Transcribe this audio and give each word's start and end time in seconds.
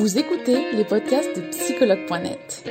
Vous 0.00 0.18
écoutez 0.18 0.72
les 0.72 0.84
podcasts 0.84 1.36
de 1.36 1.42
psychologue.net. 1.50 2.64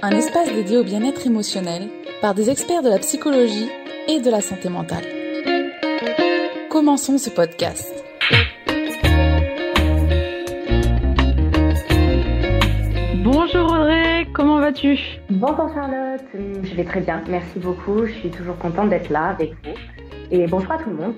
Un 0.00 0.10
espace 0.12 0.52
dédié 0.54 0.76
au 0.76 0.84
bien-être 0.84 1.26
émotionnel 1.26 1.88
par 2.20 2.32
des 2.32 2.48
experts 2.48 2.84
de 2.84 2.88
la 2.88 3.00
psychologie 3.00 3.68
et 4.06 4.20
de 4.20 4.30
la 4.30 4.40
santé 4.40 4.68
mentale. 4.68 5.02
Commençons 6.70 7.18
ce 7.18 7.30
podcast. 7.30 7.92
Bonjour 13.24 13.72
Audrey, 13.72 14.28
comment 14.32 14.60
vas-tu? 14.60 15.00
Bonjour 15.30 15.68
Charlotte, 15.74 16.22
je 16.62 16.74
vais 16.76 16.84
très 16.84 17.00
bien, 17.00 17.24
merci 17.28 17.58
beaucoup, 17.58 18.06
je 18.06 18.12
suis 18.12 18.30
toujours 18.30 18.56
contente 18.58 18.88
d'être 18.88 19.10
là 19.10 19.30
avec 19.30 19.50
vous. 19.64 19.74
Et 20.30 20.46
bonjour 20.46 20.70
à 20.70 20.78
tout 20.78 20.90
le 20.90 20.96
monde. 20.96 21.14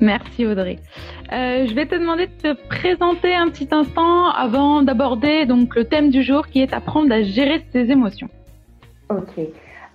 Merci 0.00 0.44
Audrey. 0.46 0.78
Euh, 1.32 1.66
je 1.66 1.74
vais 1.74 1.86
te 1.86 1.94
demander 1.94 2.26
de 2.26 2.32
te 2.32 2.66
présenter 2.68 3.34
un 3.34 3.48
petit 3.48 3.68
instant 3.72 4.30
avant 4.30 4.82
d'aborder 4.82 5.46
donc 5.46 5.74
le 5.74 5.84
thème 5.84 6.10
du 6.10 6.22
jour 6.22 6.48
qui 6.48 6.60
est 6.60 6.72
apprendre 6.72 7.12
à 7.12 7.22
gérer 7.22 7.64
ses 7.72 7.90
émotions. 7.90 8.28
Ok. 9.08 9.38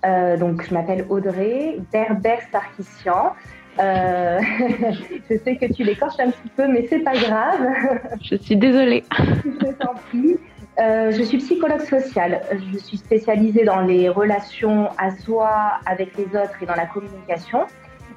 Euh, 0.04 0.36
donc 0.36 0.66
je 0.66 0.74
m'appelle 0.74 1.06
Audrey 1.08 1.76
Berber 1.92 2.38
Sarkissian. 2.50 3.32
Euh, 3.78 4.40
je 5.30 5.36
sais 5.38 5.56
que 5.56 5.72
tu 5.72 5.84
l'écorches 5.84 6.18
un 6.18 6.30
petit 6.30 6.48
peu, 6.56 6.66
mais 6.66 6.86
c'est 6.88 7.00
pas 7.00 7.14
grave. 7.14 7.68
Je 8.22 8.34
suis 8.34 8.56
désolée. 8.56 9.04
je 9.44 9.72
t'en 9.72 9.94
prie. 9.94 10.36
je 10.78 11.22
suis 11.22 11.38
psychologue 11.38 11.80
sociale. 11.80 12.42
Je 12.72 12.78
suis 12.78 12.96
spécialisée 12.96 13.64
dans 13.64 13.80
les 13.80 14.08
relations 14.08 14.88
à 14.98 15.10
soi 15.12 15.78
avec 15.86 16.16
les 16.18 16.26
autres 16.26 16.60
et 16.60 16.66
dans 16.66 16.74
la 16.74 16.86
communication. 16.86 17.66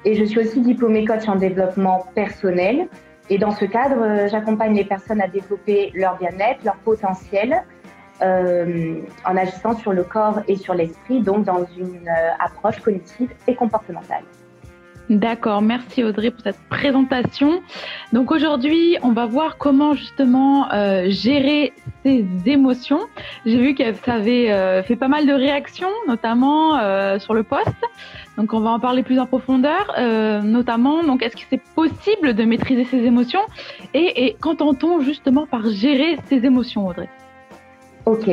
Et 0.06 0.14
je 0.14 0.24
suis 0.24 0.38
aussi 0.38 0.60
diplômée 0.60 1.04
coach 1.04 1.28
en 1.28 1.34
développement 1.34 2.06
personnel. 2.14 2.88
Et 3.28 3.38
dans 3.38 3.50
ce 3.50 3.64
cadre, 3.64 4.00
euh, 4.00 4.28
j'accompagne 4.28 4.76
les 4.76 4.84
personnes 4.84 5.20
à 5.20 5.26
développer 5.26 5.90
leur 5.94 6.16
bien-être, 6.16 6.64
leur 6.64 6.76
potentiel, 6.76 7.64
euh, 8.22 9.00
en 9.24 9.36
agissant 9.36 9.74
sur 9.74 9.92
le 9.92 10.04
corps 10.04 10.42
et 10.46 10.54
sur 10.54 10.74
l'esprit, 10.74 11.22
donc 11.22 11.44
dans 11.44 11.66
une 11.76 12.08
euh, 12.08 12.30
approche 12.38 12.80
cognitive 12.80 13.30
et 13.48 13.56
comportementale. 13.56 14.22
D'accord, 15.08 15.62
merci 15.62 16.02
Audrey 16.02 16.32
pour 16.32 16.42
cette 16.42 16.58
présentation. 16.68 17.62
Donc 18.12 18.32
aujourd'hui, 18.32 18.96
on 19.02 19.12
va 19.12 19.26
voir 19.26 19.56
comment 19.56 19.94
justement 19.94 20.72
euh, 20.72 21.04
gérer 21.10 21.72
ses 22.02 22.26
émotions. 22.46 23.00
J'ai 23.44 23.58
vu 23.58 23.74
que 23.76 23.92
ça 24.04 24.14
avait 24.14 24.50
euh, 24.50 24.82
fait 24.82 24.96
pas 24.96 25.06
mal 25.06 25.24
de 25.26 25.32
réactions, 25.32 25.90
notamment 26.08 26.76
euh, 26.78 27.20
sur 27.20 27.34
le 27.34 27.44
poste. 27.44 27.68
Donc 28.36 28.52
on 28.52 28.58
va 28.60 28.70
en 28.70 28.80
parler 28.80 29.04
plus 29.04 29.20
en 29.20 29.26
profondeur, 29.26 29.94
notamment. 30.42 31.04
Donc 31.04 31.22
est-ce 31.22 31.36
que 31.36 31.42
c'est 31.48 31.62
possible 31.74 32.34
de 32.34 32.44
maîtriser 32.44 32.84
ses 32.84 32.98
émotions 32.98 33.40
et, 33.94 34.26
et 34.26 34.36
qu'entend-on 34.38 35.00
justement 35.00 35.46
par 35.46 35.70
gérer 35.70 36.18
ses 36.28 36.44
émotions, 36.44 36.86
Audrey? 36.86 37.08
Ok, 38.06 38.30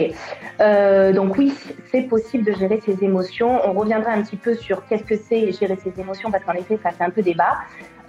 euh, 0.61 1.13
donc 1.13 1.35
oui, 1.35 1.51
c'est 1.91 2.03
possible 2.03 2.43
de 2.45 2.51
gérer 2.51 2.79
ses 2.85 3.03
émotions. 3.03 3.59
On 3.67 3.73
reviendra 3.73 4.11
un 4.11 4.21
petit 4.21 4.35
peu 4.35 4.53
sur 4.53 4.85
qu'est-ce 4.85 5.03
que 5.03 5.15
c'est 5.15 5.51
gérer 5.51 5.77
ses 5.77 5.99
émotions, 5.99 6.29
parce 6.29 6.43
qu'en 6.43 6.53
effet, 6.53 6.77
ça 6.83 6.91
fait 6.91 7.03
un 7.03 7.09
peu 7.09 7.23
débat. 7.23 7.57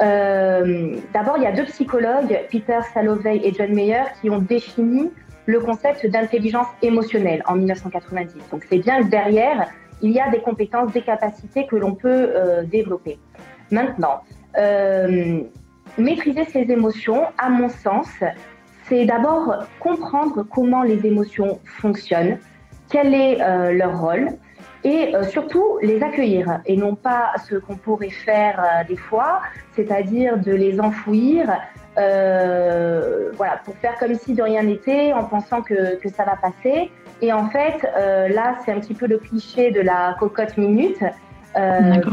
Euh, 0.02 0.96
D'abord, 1.14 1.38
il 1.38 1.44
y 1.44 1.46
a 1.46 1.52
deux 1.52 1.64
psychologues, 1.64 2.38
Peter 2.50 2.80
Salovey 2.92 3.40
et 3.42 3.54
John 3.54 3.72
Mayer, 3.72 4.02
qui 4.20 4.28
ont 4.28 4.40
défini 4.40 5.10
le 5.46 5.58
concept 5.58 6.06
d'intelligence 6.06 6.66
émotionnelle 6.82 7.42
en 7.46 7.54
1990. 7.54 8.50
Donc 8.50 8.64
c'est 8.68 8.78
bien 8.78 9.02
que 9.02 9.08
derrière, 9.08 9.66
il 10.02 10.10
y 10.10 10.20
a 10.20 10.30
des 10.30 10.40
compétences, 10.40 10.92
des 10.92 11.00
capacités 11.00 11.66
que 11.66 11.76
l'on 11.76 11.94
peut 11.94 12.28
euh, 12.34 12.62
développer. 12.64 13.18
Maintenant, 13.70 14.20
maîtriser 15.96 16.44
ses 16.44 16.70
émotions, 16.70 17.24
à 17.38 17.48
mon 17.48 17.70
sens, 17.70 18.08
c'est 18.88 19.04
d'abord 19.06 19.64
comprendre 19.80 20.42
comment 20.42 20.82
les 20.82 21.06
émotions 21.06 21.58
fonctionnent, 21.64 22.38
quel 22.90 23.14
est 23.14 23.40
euh, 23.40 23.72
leur 23.72 24.00
rôle 24.00 24.30
et 24.84 25.14
euh, 25.14 25.24
surtout 25.24 25.78
les 25.80 26.02
accueillir 26.02 26.60
et 26.66 26.76
non 26.76 26.94
pas 26.94 27.32
ce 27.48 27.54
qu'on 27.56 27.76
pourrait 27.76 28.10
faire 28.10 28.60
euh, 28.60 28.84
des 28.86 28.98
fois, 28.98 29.40
c'est-à-dire 29.72 30.36
de 30.38 30.52
les 30.52 30.78
enfouir, 30.80 31.46
voilà, 31.96 33.60
pour 33.64 33.74
faire 33.76 33.96
comme 33.98 34.14
si 34.14 34.34
de 34.34 34.42
rien 34.42 34.62
n'était 34.64 35.12
en 35.12 35.24
pensant 35.24 35.62
que, 35.62 35.96
que, 35.96 36.08
ça 36.08 36.24
va 36.24 36.36
passer. 36.36 36.90
Et 37.22 37.32
en 37.32 37.48
fait, 37.48 37.82
là, 38.34 38.56
c'est 38.64 38.72
un 38.72 38.80
petit 38.80 38.94
peu 38.94 39.06
le 39.06 39.18
cliché 39.18 39.70
de 39.70 39.80
la 39.80 40.16
cocotte 40.18 40.58
minute, 40.58 40.98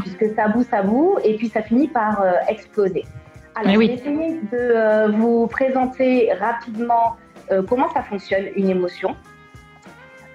puisque 0.04 0.36
ça 0.36 0.50
bout, 0.50 0.64
ça 0.64 0.84
bout, 0.84 1.18
et 1.24 1.36
puis 1.36 1.50
ça 1.50 1.64
finit 1.64 1.88
par 1.88 2.24
exploser. 2.48 3.06
Alors, 3.62 3.78
oui. 3.78 4.02
de 4.52 4.58
euh, 4.58 5.08
vous 5.10 5.46
présenter 5.48 6.32
rapidement 6.34 7.18
euh, 7.52 7.62
comment 7.62 7.90
ça 7.94 8.02
fonctionne 8.02 8.46
une 8.56 8.70
émotion. 8.70 9.16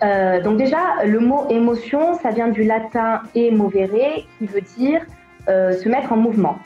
Euh, 0.03 0.41
donc 0.43 0.59
déjà, 0.59 1.05
le 1.05 1.19
mot 1.19 1.49
émotion, 1.49 2.15
ça 2.15 2.31
vient 2.31 2.49
du 2.49 2.63
latin 2.63 3.23
emovere, 3.35 4.27
qui 4.39 4.47
veut 4.47 4.61
dire 4.77 5.03
se 5.49 5.89
mettre 5.89 6.13
en 6.13 6.17
mouvement. 6.17 6.59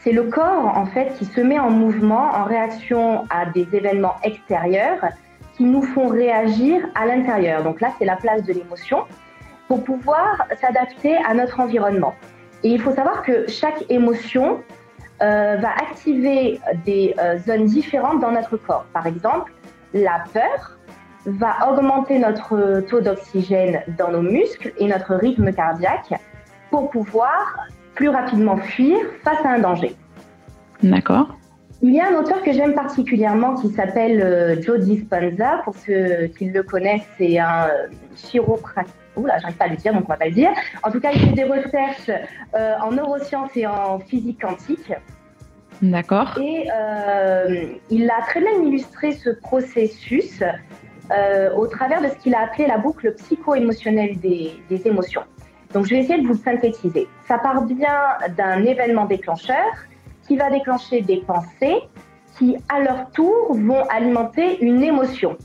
C'est 0.00 0.12
le 0.12 0.24
corps, 0.24 0.72
en 0.74 0.86
fait, 0.86 1.12
qui 1.18 1.26
se 1.26 1.40
met 1.40 1.58
en 1.58 1.70
mouvement 1.70 2.30
en 2.32 2.44
réaction 2.44 3.24
à 3.28 3.44
des 3.44 3.68
événements 3.74 4.16
extérieurs 4.22 5.04
qui 5.54 5.64
nous 5.64 5.82
font 5.82 6.08
réagir 6.08 6.80
à 6.94 7.04
l'intérieur. 7.04 7.62
Donc 7.62 7.82
là, 7.82 7.92
c'est 7.98 8.06
la 8.06 8.16
place 8.16 8.42
de 8.44 8.54
l'émotion 8.54 9.04
pour 9.68 9.84
pouvoir 9.84 10.46
s'adapter 10.60 11.14
à 11.28 11.34
notre 11.34 11.60
environnement. 11.60 12.14
Et 12.64 12.70
il 12.70 12.80
faut 12.80 12.92
savoir 12.92 13.22
que 13.22 13.46
chaque 13.48 13.84
émotion 13.90 14.62
euh, 15.22 15.56
va 15.56 15.70
activer 15.70 16.60
des 16.84 17.14
euh, 17.18 17.38
zones 17.38 17.66
différentes 17.66 18.20
dans 18.20 18.32
notre 18.32 18.56
corps. 18.56 18.86
Par 18.92 19.06
exemple, 19.06 19.52
la 19.94 20.24
peur 20.32 20.78
va 21.26 21.70
augmenter 21.70 22.18
notre 22.18 22.80
taux 22.88 23.00
d'oxygène 23.00 23.82
dans 23.98 24.10
nos 24.10 24.22
muscles 24.22 24.72
et 24.78 24.86
notre 24.88 25.14
rythme 25.14 25.52
cardiaque 25.52 26.12
pour 26.70 26.90
pouvoir 26.90 27.68
plus 27.94 28.08
rapidement 28.08 28.56
fuir 28.56 28.98
face 29.22 29.38
à 29.44 29.50
un 29.50 29.58
danger. 29.60 29.94
D'accord. 30.82 31.36
Il 31.82 31.94
y 31.94 32.00
a 32.00 32.08
un 32.08 32.14
auteur 32.14 32.42
que 32.42 32.52
j'aime 32.52 32.74
particulièrement 32.74 33.54
qui 33.54 33.68
s'appelle 33.70 34.20
euh, 34.20 34.60
Joe 34.60 34.80
Dispenza. 34.80 35.60
Pour 35.64 35.74
ceux 35.76 36.28
qui 36.36 36.46
le 36.46 36.62
connaissent, 36.62 37.08
c'est 37.18 37.38
un 37.38 37.68
chiropracteur 38.16 39.01
Oula, 39.16 39.38
j'arrive 39.38 39.56
pas 39.56 39.66
à 39.66 39.68
le 39.68 39.76
dire, 39.76 39.92
donc 39.92 40.04
on 40.04 40.08
va 40.08 40.16
pas 40.16 40.26
le 40.26 40.32
dire. 40.32 40.50
En 40.82 40.90
tout 40.90 41.00
cas, 41.00 41.10
il 41.12 41.20
fait 41.20 41.32
des 41.32 41.44
recherches 41.44 42.10
euh, 42.54 42.74
en 42.82 42.92
neurosciences 42.92 43.50
et 43.56 43.66
en 43.66 43.98
physique 43.98 44.40
quantique. 44.40 44.92
D'accord. 45.82 46.38
Et 46.40 46.68
euh, 46.74 47.66
il 47.90 48.10
a 48.10 48.22
très 48.22 48.40
bien 48.40 48.52
illustré 48.62 49.12
ce 49.12 49.30
processus 49.30 50.42
euh, 51.10 51.52
au 51.54 51.66
travers 51.66 52.00
de 52.00 52.08
ce 52.08 52.14
qu'il 52.14 52.34
a 52.34 52.42
appelé 52.42 52.66
la 52.66 52.78
boucle 52.78 53.12
psycho-émotionnelle 53.14 54.18
des, 54.18 54.52
des, 54.70 54.86
émotions. 54.86 55.22
Donc, 55.74 55.86
je 55.86 55.90
vais 55.90 56.00
essayer 56.00 56.22
de 56.22 56.26
vous 56.26 56.34
le 56.34 56.38
synthétiser. 56.38 57.08
Ça 57.26 57.38
part 57.38 57.62
bien 57.62 57.96
d'un 58.36 58.64
événement 58.64 59.06
déclencheur 59.06 59.66
qui 60.26 60.36
va 60.36 60.50
déclencher 60.50 61.02
des 61.02 61.18
pensées 61.18 61.80
qui, 62.38 62.56
à 62.68 62.80
leur 62.80 63.10
tour, 63.10 63.52
vont 63.54 63.82
alimenter 63.88 64.62
une 64.64 64.82
émotion. 64.82 65.36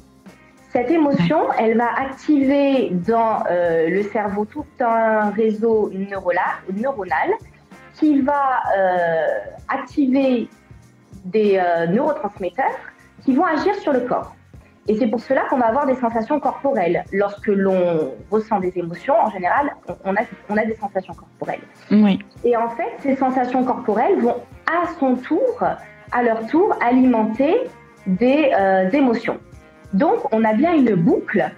Cette 0.69 0.91
émotion, 0.91 1.51
elle 1.57 1.78
va 1.78 1.89
activer 1.97 2.89
dans 2.91 3.44
euh, 3.50 3.89
le 3.89 4.03
cerveau 4.03 4.45
tout 4.45 4.66
un 4.81 5.29
réseau 5.29 5.91
neuronal, 5.94 7.31
qui 7.95 8.22
va 8.22 8.61
euh, 8.78 9.28
activer 9.69 10.47
des 11.25 11.57
euh, 11.57 11.88
neurotransmetteurs 11.88 12.78
qui 13.23 13.33
vont 13.33 13.45
agir 13.45 13.73
sur 13.75 13.94
le 13.94 14.01
corps. 14.01 14.35
Et 14.89 14.95
c'est 14.95 15.07
pour 15.07 15.19
cela 15.19 15.45
qu'on 15.50 15.57
va 15.57 15.67
avoir 15.67 15.85
des 15.85 15.95
sensations 15.95 16.39
corporelles. 16.39 17.03
Lorsque 17.11 17.47
l'on 17.47 18.13
ressent 18.29 18.59
des 18.59 18.72
émotions, 18.78 19.16
en 19.19 19.29
général, 19.29 19.73
on 20.05 20.16
a, 20.16 20.22
on 20.49 20.57
a 20.57 20.66
des 20.66 20.75
sensations 20.75 21.13
corporelles. 21.13 21.63
Oui. 21.91 22.19
Et 22.44 22.55
en 22.55 22.69
fait, 22.69 22.91
ces 22.99 23.16
sensations 23.16 23.66
corporelles 23.66 24.19
vont 24.19 24.35
à 24.66 24.88
son 24.99 25.16
tour, 25.16 25.63
à 26.11 26.23
leur 26.23 26.46
tour, 26.47 26.73
alimenter 26.81 27.55
des 28.05 28.52
émotions. 28.93 29.40
Donc, 29.93 30.34
on 30.34 30.43
a 30.43 30.53
bien 30.53 30.73
une 30.73 30.95
boucle 30.95 31.49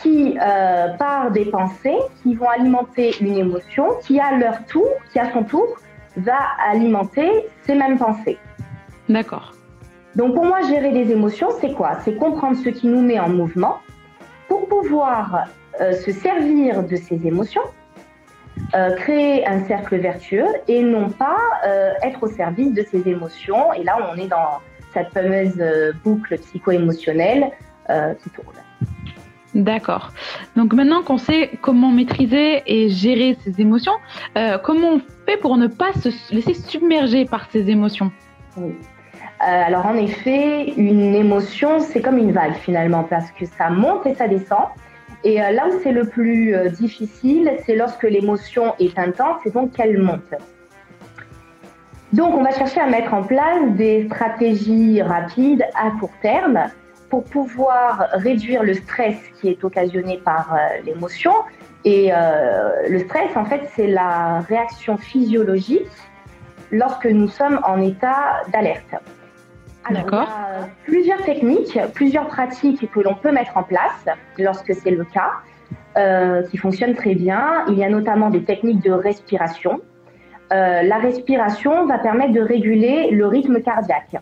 qui 0.00 0.38
euh, 0.40 0.88
part 0.96 1.30
des 1.30 1.46
pensées 1.46 1.98
qui 2.22 2.34
vont 2.34 2.48
alimenter 2.48 3.14
une 3.20 3.36
émotion 3.36 3.88
qui, 4.02 4.20
à 4.20 4.36
leur 4.36 4.64
tour, 4.66 4.88
qui 5.12 5.18
à 5.18 5.30
son 5.32 5.42
tour, 5.42 5.66
va 6.16 6.38
alimenter 6.70 7.28
ces 7.62 7.74
mêmes 7.74 7.98
pensées. 7.98 8.38
D'accord. 9.08 9.52
Donc, 10.14 10.34
pour 10.34 10.44
moi, 10.44 10.62
gérer 10.62 10.90
les 10.90 11.10
émotions, 11.10 11.48
c'est 11.60 11.72
quoi? 11.74 11.98
C'est 12.04 12.16
comprendre 12.16 12.56
ce 12.56 12.68
qui 12.70 12.86
nous 12.86 13.02
met 13.02 13.20
en 13.20 13.28
mouvement 13.28 13.78
pour 14.48 14.68
pouvoir 14.68 15.48
euh, 15.80 15.92
se 15.92 16.10
servir 16.10 16.82
de 16.82 16.96
ces 16.96 17.26
émotions, 17.26 17.62
euh, 18.74 18.94
créer 18.96 19.46
un 19.46 19.64
cercle 19.64 19.96
vertueux 19.96 20.48
et 20.66 20.82
non 20.82 21.10
pas 21.10 21.36
être 22.02 22.22
au 22.22 22.28
service 22.28 22.72
de 22.72 22.82
ces 22.82 23.08
émotions. 23.08 23.72
Et 23.74 23.84
là, 23.84 23.96
on 24.10 24.16
est 24.16 24.28
dans 24.28 24.60
cette 24.92 25.12
fameuse 25.12 25.60
euh, 25.60 25.92
boucle 26.04 26.38
psycho-émotionnelle 26.38 27.50
euh, 27.90 28.14
qui 28.14 28.30
tourne. 28.30 28.56
D'accord. 29.54 30.12
Donc 30.56 30.74
maintenant 30.74 31.02
qu'on 31.02 31.18
sait 31.18 31.50
comment 31.62 31.90
maîtriser 31.90 32.62
et 32.66 32.90
gérer 32.90 33.36
ses 33.42 33.60
émotions, 33.60 33.94
euh, 34.36 34.58
comment 34.58 34.94
on 34.94 35.00
fait 35.26 35.38
pour 35.38 35.56
ne 35.56 35.66
pas 35.66 35.92
se 35.94 36.10
laisser 36.34 36.54
submerger 36.54 37.24
par 37.24 37.50
ces 37.50 37.70
émotions? 37.70 38.12
Oui. 38.56 38.74
alors 39.40 39.86
en 39.86 39.94
effet, 39.94 40.72
une 40.76 41.14
émotion, 41.14 41.80
c'est 41.80 42.02
comme 42.02 42.18
une 42.18 42.32
vague 42.32 42.56
finalement, 42.56 43.04
parce 43.04 43.30
que 43.32 43.46
ça 43.46 43.70
monte 43.70 44.06
et 44.06 44.14
ça 44.14 44.28
descend. 44.28 44.66
Et 45.24 45.36
là 45.38 45.66
où 45.68 45.80
c'est 45.82 45.92
le 45.92 46.04
plus 46.04 46.54
difficile, 46.70 47.50
c'est 47.64 47.74
lorsque 47.74 48.04
l'émotion 48.04 48.74
est 48.78 48.96
intense 48.98 49.44
et 49.46 49.50
donc 49.50 49.72
qu'elle 49.72 49.98
monte. 49.98 50.34
Donc, 52.12 52.34
on 52.34 52.42
va 52.42 52.50
chercher 52.52 52.80
à 52.80 52.86
mettre 52.86 53.12
en 53.12 53.22
place 53.22 53.70
des 53.72 54.06
stratégies 54.06 55.02
rapides 55.02 55.64
à 55.74 55.90
court 55.98 56.12
terme 56.22 56.58
pour 57.10 57.24
pouvoir 57.24 58.08
réduire 58.12 58.62
le 58.62 58.74
stress 58.74 59.16
qui 59.40 59.48
est 59.48 59.62
occasionné 59.64 60.18
par 60.18 60.54
euh, 60.54 60.58
l'émotion. 60.84 61.32
Et 61.84 62.10
euh, 62.12 62.88
le 62.88 62.98
stress, 63.00 63.36
en 63.36 63.44
fait, 63.44 63.62
c'est 63.74 63.86
la 63.86 64.40
réaction 64.40 64.96
physiologique 64.96 65.86
lorsque 66.70 67.06
nous 67.06 67.28
sommes 67.28 67.60
en 67.66 67.80
état 67.80 68.42
d'alerte. 68.52 68.94
D'accord. 69.90 70.28
Il 70.28 70.60
y 70.60 70.64
a 70.64 70.68
plusieurs 70.84 71.22
techniques, 71.22 71.78
plusieurs 71.94 72.26
pratiques 72.26 72.90
que 72.90 73.00
l'on 73.00 73.14
peut 73.14 73.32
mettre 73.32 73.56
en 73.56 73.62
place 73.62 74.04
lorsque 74.36 74.74
c'est 74.74 74.90
le 74.90 75.04
cas, 75.04 75.32
euh, 75.96 76.42
qui 76.48 76.58
fonctionnent 76.58 76.94
très 76.94 77.14
bien. 77.14 77.64
Il 77.68 77.78
y 77.78 77.84
a 77.84 77.88
notamment 77.88 78.28
des 78.28 78.44
techniques 78.44 78.82
de 78.82 78.92
respiration 78.92 79.80
euh, 80.50 80.82
la 80.82 80.98
respiration 80.98 81.86
va 81.86 81.98
permettre 81.98 82.32
de 82.32 82.40
réguler 82.40 83.10
le 83.10 83.26
rythme 83.26 83.60
cardiaque. 83.60 84.16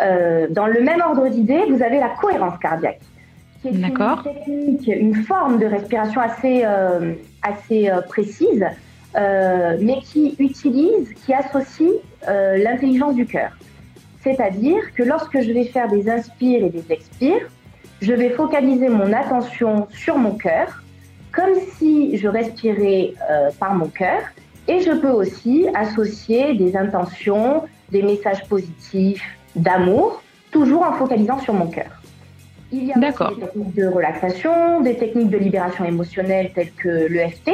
Euh, 0.00 0.46
dans 0.48 0.66
le 0.66 0.80
même 0.80 1.02
ordre 1.02 1.28
d'idée, 1.28 1.64
vous 1.68 1.82
avez 1.82 2.00
la 2.00 2.08
cohérence 2.08 2.58
cardiaque, 2.58 3.00
qui 3.60 3.68
est 3.68 3.72
une 3.72 3.94
technique, 4.24 4.86
une 4.86 5.14
forme 5.14 5.58
de 5.58 5.66
respiration 5.66 6.20
assez, 6.22 6.62
euh, 6.64 7.12
assez 7.42 7.90
précise, 8.08 8.64
mais 9.14 9.98
qui 10.02 10.34
utilise, 10.38 11.12
qui 11.12 11.34
associe 11.34 11.92
l'intelligence 12.26 13.14
du 13.14 13.26
cœur. 13.26 13.50
C'est-à-dire 14.22 14.94
que 14.94 15.02
lorsque 15.02 15.40
je 15.40 15.52
vais 15.52 15.64
faire 15.64 15.88
des 15.88 16.08
inspires 16.08 16.64
et 16.64 16.70
des 16.70 16.84
expires, 16.90 17.46
je 18.00 18.14
vais 18.14 18.30
focaliser 18.30 18.88
mon 18.88 19.12
attention 19.12 19.86
sur 19.90 20.16
mon 20.16 20.32
cœur, 20.32 20.82
comme 21.30 21.54
si 21.76 22.16
je 22.16 22.26
respirais 22.26 23.12
par 23.58 23.74
mon 23.74 23.88
cœur, 23.88 24.22
et 24.68 24.80
je 24.80 24.92
peux 24.92 25.10
aussi 25.10 25.66
associer 25.74 26.54
des 26.54 26.76
intentions, 26.76 27.64
des 27.90 28.02
messages 28.02 28.46
positifs, 28.48 29.24
d'amour, 29.56 30.22
toujours 30.50 30.82
en 30.82 30.92
focalisant 30.92 31.38
sur 31.40 31.54
mon 31.54 31.66
cœur. 31.66 32.02
Il 32.70 32.84
y 32.84 32.92
a 32.92 32.98
aussi 32.98 33.34
des 33.34 33.46
techniques 33.46 33.74
de 33.74 33.86
relaxation, 33.86 34.80
des 34.80 34.96
techniques 34.96 35.30
de 35.30 35.36
libération 35.36 35.84
émotionnelle 35.84 36.52
telles 36.54 36.72
que 36.72 36.88
l'EFT, 36.88 37.50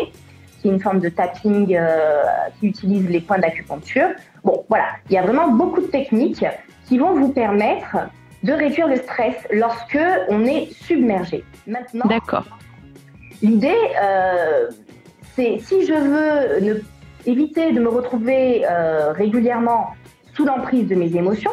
qui 0.61 0.69
est 0.69 0.71
une 0.71 0.81
forme 0.81 1.01
de 1.01 1.09
tapping 1.09 1.75
euh, 1.75 2.23
qui 2.59 2.69
utilise 2.69 3.09
les 3.09 3.21
points 3.21 3.39
d'acupuncture. 3.39 4.11
Bon, 4.45 4.65
voilà, 4.69 4.87
il 5.09 5.15
y 5.15 5.19
a 5.19 5.23
vraiment 5.23 5.49
beaucoup 5.49 5.81
de 5.81 5.87
techniques 5.87 6.45
qui 6.87 6.99
vont 6.99 7.15
vous 7.15 7.33
permettre 7.33 7.97
de 8.45 8.53
réduire 8.53 8.87
le 8.87 8.97
stress 8.97 9.35
lorsque 9.53 9.99
on 10.29 10.45
est 10.45 10.73
submergé. 10.73 11.45
Maintenant, 11.67 12.07
D'accord. 12.07 12.47
l'idée, 13.43 13.75
euh, 14.01 14.69
c'est 15.35 15.59
si 15.61 15.85
je 15.85 15.93
veux 15.93 16.61
ne 16.61 16.75
éviter 17.27 17.73
de 17.73 17.81
me 17.81 17.89
retrouver 17.89 18.65
euh, 18.69 19.13
régulièrement 19.13 19.89
sous 20.35 20.45
l'emprise 20.45 20.87
de 20.87 20.95
mes 20.95 21.15
émotions 21.17 21.51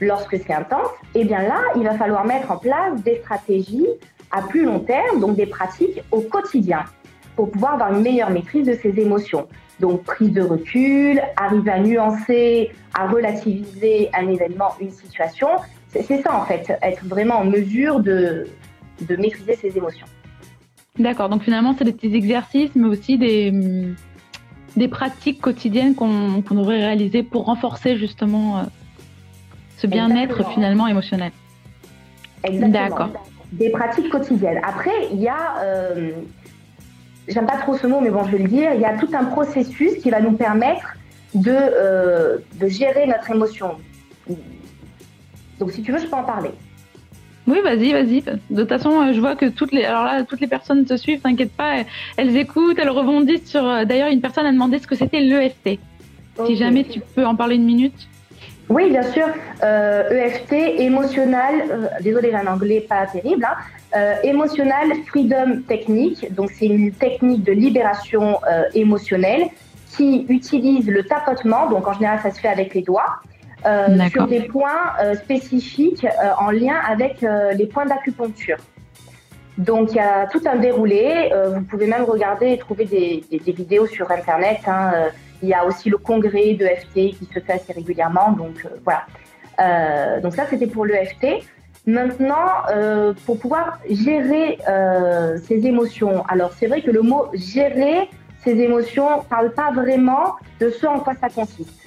lorsque 0.00 0.38
c'est 0.38 0.52
intense, 0.52 0.88
et 1.14 1.20
eh 1.20 1.24
bien 1.24 1.42
là, 1.42 1.60
il 1.76 1.82
va 1.82 1.94
falloir 1.94 2.24
mettre 2.24 2.50
en 2.50 2.56
place 2.56 3.02
des 3.02 3.16
stratégies 3.16 3.86
à 4.30 4.42
plus 4.42 4.64
long 4.64 4.80
terme, 4.80 5.20
donc 5.20 5.36
des 5.36 5.46
pratiques 5.46 6.02
au 6.10 6.20
quotidien, 6.22 6.84
pour 7.36 7.50
pouvoir 7.50 7.74
avoir 7.74 7.92
une 7.92 8.02
meilleure 8.02 8.30
maîtrise 8.30 8.66
de 8.66 8.74
ces 8.74 8.98
émotions. 8.98 9.46
Donc 9.78 10.04
prise 10.04 10.32
de 10.32 10.42
recul, 10.42 11.20
arriver 11.36 11.70
à 11.70 11.80
nuancer, 11.80 12.70
à 12.94 13.08
relativiser 13.08 14.10
un 14.14 14.28
événement, 14.28 14.74
une 14.80 14.90
situation. 14.90 15.48
C'est 15.88 16.22
ça 16.22 16.34
en 16.34 16.44
fait, 16.44 16.72
être 16.82 17.04
vraiment 17.04 17.36
en 17.36 17.44
mesure 17.44 18.00
de, 18.00 18.46
de 19.00 19.16
maîtriser 19.16 19.54
ses 19.56 19.76
émotions. 19.76 20.06
D'accord, 20.98 21.28
donc 21.28 21.42
finalement 21.42 21.74
c'est 21.76 21.84
des 21.84 21.92
petits 21.92 22.14
exercices, 22.14 22.70
mais 22.74 22.86
aussi 22.86 23.16
des, 23.18 23.52
des 24.76 24.88
pratiques 24.88 25.40
quotidiennes 25.40 25.94
qu'on 25.94 26.42
devrait 26.50 26.78
réaliser 26.78 27.22
pour 27.22 27.46
renforcer 27.46 27.96
justement 27.96 28.58
euh, 28.58 28.62
ce 29.76 29.86
bien-être 29.86 30.48
finalement 30.50 30.86
émotionnel. 30.86 31.32
D'accord. 32.48 33.10
Des 33.52 33.70
pratiques 33.70 34.10
quotidiennes. 34.10 34.60
Après, 34.62 35.08
il 35.12 35.20
y 35.20 35.28
a, 35.28 35.58
euh, 35.62 36.12
j'aime 37.28 37.46
pas 37.46 37.58
trop 37.58 37.76
ce 37.76 37.86
mot, 37.86 38.00
mais 38.00 38.10
bon, 38.10 38.24
je 38.24 38.30
vais 38.32 38.42
le 38.42 38.48
dire, 38.48 38.72
il 38.74 38.80
y 38.80 38.84
a 38.84 38.96
tout 38.96 39.10
un 39.12 39.24
processus 39.24 39.96
qui 39.96 40.10
va 40.10 40.20
nous 40.20 40.32
permettre 40.32 40.96
de, 41.34 41.52
euh, 41.52 42.38
de 42.54 42.68
gérer 42.68 43.06
notre 43.06 43.30
émotion. 43.30 43.76
Donc, 45.58 45.72
si 45.72 45.82
tu 45.82 45.92
veux, 45.92 45.98
je 45.98 46.06
peux 46.06 46.16
en 46.16 46.24
parler. 46.24 46.50
Oui, 47.50 47.60
vas-y, 47.64 47.92
vas-y. 47.92 48.22
De 48.50 48.60
toute 48.60 48.68
façon, 48.68 49.00
euh, 49.00 49.12
je 49.12 49.20
vois 49.20 49.34
que 49.34 49.46
toutes 49.46 49.72
les, 49.72 49.84
alors 49.84 50.04
là, 50.04 50.22
toutes 50.22 50.40
les 50.40 50.46
personnes 50.46 50.84
te 50.84 50.96
suivent, 50.96 51.20
t'inquiète 51.20 51.52
pas, 51.52 51.78
elles 52.16 52.36
écoutent, 52.36 52.78
elles 52.78 52.90
rebondissent 52.90 53.50
sur. 53.50 53.66
Euh, 53.66 53.84
d'ailleurs, 53.84 54.08
une 54.08 54.20
personne 54.20 54.46
a 54.46 54.52
demandé 54.52 54.78
ce 54.78 54.86
que 54.86 54.94
c'était 54.94 55.20
l'EFT. 55.20 55.80
Si 56.46 56.56
jamais 56.56 56.84
tu 56.84 57.00
peux 57.00 57.26
en 57.26 57.34
parler 57.34 57.56
une 57.56 57.64
minute. 57.64 58.08
Oui, 58.68 58.88
bien 58.88 59.02
sûr. 59.02 59.26
EFT, 59.26 60.52
euh, 60.52 60.52
e 60.52 60.80
émotionnel, 60.80 61.90
désolé, 62.00 62.30
j'ai 62.30 62.36
un 62.36 62.46
anglais 62.46 62.86
pas 62.88 63.04
terrible, 63.06 63.44
hein, 63.44 64.14
Emotional 64.22 64.90
Freedom 65.08 65.62
Technique. 65.66 66.32
Donc, 66.32 66.52
c'est 66.52 66.66
une 66.66 66.92
technique 66.92 67.42
de 67.42 67.52
libération 67.52 68.38
émotionnelle 68.74 69.48
qui 69.96 70.24
utilise 70.28 70.86
le 70.86 71.02
tapotement. 71.02 71.68
Donc, 71.68 71.88
en 71.88 71.92
général, 71.94 72.20
ça 72.22 72.30
se 72.30 72.40
fait 72.40 72.48
avec 72.48 72.74
les 72.74 72.82
doigts. 72.82 73.20
Euh, 73.66 74.08
sur 74.10 74.26
des 74.26 74.42
points 74.42 74.94
euh, 75.02 75.14
spécifiques 75.14 76.04
euh, 76.04 76.30
en 76.38 76.50
lien 76.50 76.76
avec 76.88 77.24
les 77.54 77.66
points 77.66 77.84
d'acupuncture. 77.86 78.56
Donc 79.58 79.90
il 79.92 79.96
y 79.96 80.00
a 80.00 80.26
tout 80.26 80.40
un 80.46 80.56
déroulé. 80.56 81.30
vous 81.54 81.62
pouvez 81.62 81.86
même 81.86 82.04
regarder 82.04 82.52
et 82.52 82.58
trouver 82.58 82.86
des, 82.86 83.52
vidéos 83.52 83.86
sur 83.86 84.10
Internet. 84.10 84.60
Hein. 84.66 84.92
il 85.42 85.50
y 85.50 85.54
a 85.54 85.66
aussi 85.66 85.90
le 85.90 85.98
congrès 85.98 86.54
de 86.54 86.64
FT 86.64 86.94
qui 87.18 87.28
se 87.34 87.40
fait 87.40 87.52
assez 87.52 87.72
régulièrement. 87.72 88.32
Donc 88.32 88.66
voilà. 88.84 90.20
donc 90.20 90.34
ça 90.34 90.46
c'était 90.48 90.66
pour 90.66 90.86
le 90.86 90.94
FT. 90.94 91.44
Maintenant, 91.86 92.62
pour 93.26 93.38
pouvoir 93.38 93.80
gérer 93.90 94.58
ses 95.46 95.66
émotions. 95.66 96.24
Alors 96.28 96.52
c'est 96.58 96.66
vrai 96.66 96.80
que 96.80 96.90
le 96.90 97.02
mot 97.02 97.26
gérer 97.34 98.08
ses 98.42 98.58
émotions 98.58 99.24
parle 99.28 99.50
pas 99.52 99.70
vraiment 99.72 100.36
de 100.58 100.70
ce 100.70 100.86
en 100.86 101.00
quoi 101.00 101.12
ça 101.20 101.28
consiste. 101.28 101.79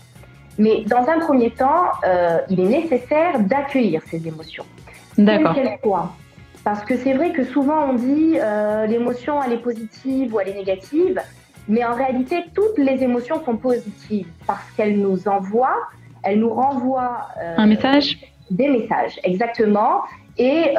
Mais 0.58 0.84
dans 0.86 1.08
un 1.10 1.20
premier 1.20 1.52
temps, 1.52 1.86
euh, 2.06 2.40
il 2.50 2.60
est 2.60 2.82
nécessaire 2.82 3.40
d'accueillir 3.40 4.02
ces 4.10 4.28
émotions. 4.28 4.66
D'accord. 5.18 6.16
Parce 6.64 6.84
que 6.84 6.96
c'est 6.96 7.14
vrai 7.14 7.32
que 7.32 7.44
souvent 7.44 7.90
on 7.90 7.94
dit 7.94 8.38
euh, 8.40 8.86
l'émotion 8.86 9.44
elle 9.44 9.54
est 9.54 9.58
positive 9.58 10.34
ou 10.34 10.40
elle 10.40 10.50
est 10.50 10.56
négative, 10.56 11.20
mais 11.68 11.84
en 11.84 11.94
réalité 11.94 12.46
toutes 12.54 12.78
les 12.78 13.04
émotions 13.04 13.44
sont 13.44 13.58
positives 13.58 14.28
parce 14.48 14.64
qu'elles 14.78 14.98
nous 14.98 15.28
envoient, 15.28 15.82
elles 16.24 16.40
nous 16.40 16.54
renvoient 16.54 17.28
euh, 17.42 17.56
un 17.58 17.68
message, 17.68 18.18
des 18.50 18.70
messages 18.70 19.20
exactement 19.24 20.04
et 20.38 20.74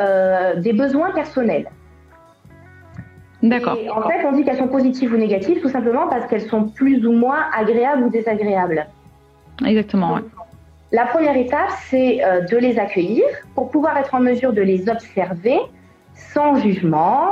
des 0.56 0.72
besoins 0.72 1.12
personnels. 1.12 1.68
D'accord. 3.42 3.78
En 3.94 4.08
fait, 4.08 4.24
on 4.26 4.32
dit 4.32 4.42
qu'elles 4.42 4.56
sont 4.56 4.68
positives 4.68 5.12
ou 5.12 5.16
négatives 5.16 5.60
tout 5.60 5.68
simplement 5.68 6.08
parce 6.08 6.26
qu'elles 6.26 6.48
sont 6.48 6.64
plus 6.64 7.06
ou 7.06 7.12
moins 7.12 7.44
agréables 7.56 8.04
ou 8.04 8.10
désagréables. 8.10 8.86
Exactement. 9.64 10.18
La 10.92 11.06
première 11.06 11.36
étape, 11.36 11.70
c'est 11.88 12.24
euh, 12.24 12.42
de 12.42 12.56
les 12.56 12.78
accueillir 12.78 13.24
pour 13.54 13.70
pouvoir 13.70 13.96
être 13.98 14.14
en 14.14 14.20
mesure 14.20 14.52
de 14.52 14.62
les 14.62 14.88
observer 14.88 15.58
sans 16.14 16.54
jugement, 16.56 17.30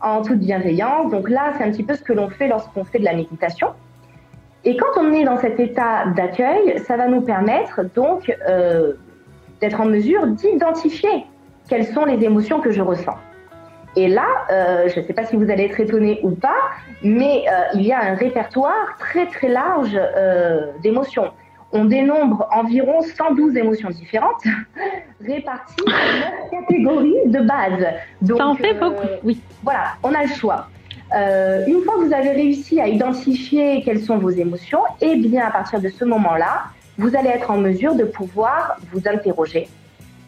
en 0.00 0.22
toute 0.22 0.38
bienveillance. 0.38 1.10
Donc 1.10 1.28
là, 1.28 1.52
c'est 1.56 1.64
un 1.64 1.72
petit 1.72 1.82
peu 1.82 1.94
ce 1.94 2.02
que 2.02 2.12
l'on 2.12 2.30
fait 2.30 2.46
lorsqu'on 2.46 2.84
fait 2.84 3.00
de 3.00 3.04
la 3.04 3.14
méditation. 3.14 3.68
Et 4.64 4.76
quand 4.76 5.00
on 5.00 5.12
est 5.12 5.24
dans 5.24 5.36
cet 5.38 5.58
état 5.58 6.06
d'accueil, 6.14 6.78
ça 6.86 6.96
va 6.96 7.08
nous 7.08 7.22
permettre 7.22 7.82
donc 7.94 8.32
euh, 8.48 8.92
d'être 9.60 9.80
en 9.80 9.86
mesure 9.86 10.28
d'identifier 10.28 11.26
quelles 11.68 11.86
sont 11.86 12.04
les 12.04 12.22
émotions 12.24 12.60
que 12.60 12.70
je 12.70 12.82
ressens. 12.82 13.16
Et 13.96 14.06
là, 14.06 14.26
euh, 14.50 14.88
je 14.88 15.00
ne 15.00 15.04
sais 15.04 15.12
pas 15.12 15.24
si 15.24 15.34
vous 15.34 15.50
allez 15.50 15.64
être 15.64 15.80
étonné 15.80 16.20
ou 16.22 16.30
pas, 16.30 16.70
mais 17.02 17.44
il 17.74 17.82
y 17.82 17.92
a 17.92 18.00
un 18.00 18.14
répertoire 18.14 18.96
très 19.00 19.26
très 19.26 19.48
large 19.48 20.00
d'émotions 20.82 21.32
on 21.72 21.86
dénombre 21.86 22.46
environ 22.52 23.00
112 23.02 23.56
émotions 23.56 23.90
différentes 23.90 24.44
réparties 25.26 25.84
en 25.86 26.50
9 26.50 26.66
catégories 26.66 27.14
de 27.26 27.40
base. 27.40 27.86
Donc, 28.20 28.38
Ça 28.38 28.46
en 28.46 28.54
fait 28.54 28.74
beaucoup, 28.74 29.06
euh, 29.06 29.18
oui. 29.24 29.40
Voilà, 29.62 29.94
on 30.02 30.14
a 30.14 30.22
le 30.22 30.28
choix. 30.28 30.68
Euh, 31.14 31.64
une 31.66 31.82
fois 31.82 31.94
que 31.94 32.04
vous 32.04 32.14
avez 32.14 32.30
réussi 32.30 32.80
à 32.80 32.88
identifier 32.88 33.82
quelles 33.84 34.00
sont 34.00 34.18
vos 34.18 34.30
émotions, 34.30 34.80
eh 35.00 35.16
bien, 35.16 35.46
à 35.46 35.50
partir 35.50 35.80
de 35.80 35.88
ce 35.88 36.04
moment-là, 36.04 36.64
vous 36.98 37.16
allez 37.16 37.30
être 37.30 37.50
en 37.50 37.58
mesure 37.58 37.94
de 37.94 38.04
pouvoir 38.04 38.76
vous 38.92 39.00
interroger 39.08 39.68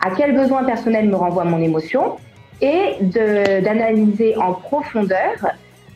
à 0.05 0.11
quel 0.11 0.35
besoin 0.35 0.65
personnel 0.65 1.09
me 1.09 1.17
renvoie 1.17 1.45
mon 1.45 1.63
émotion? 1.63 2.17
Et 2.61 2.97
d'analyser 3.01 4.37
en 4.37 4.53
profondeur 4.53 5.49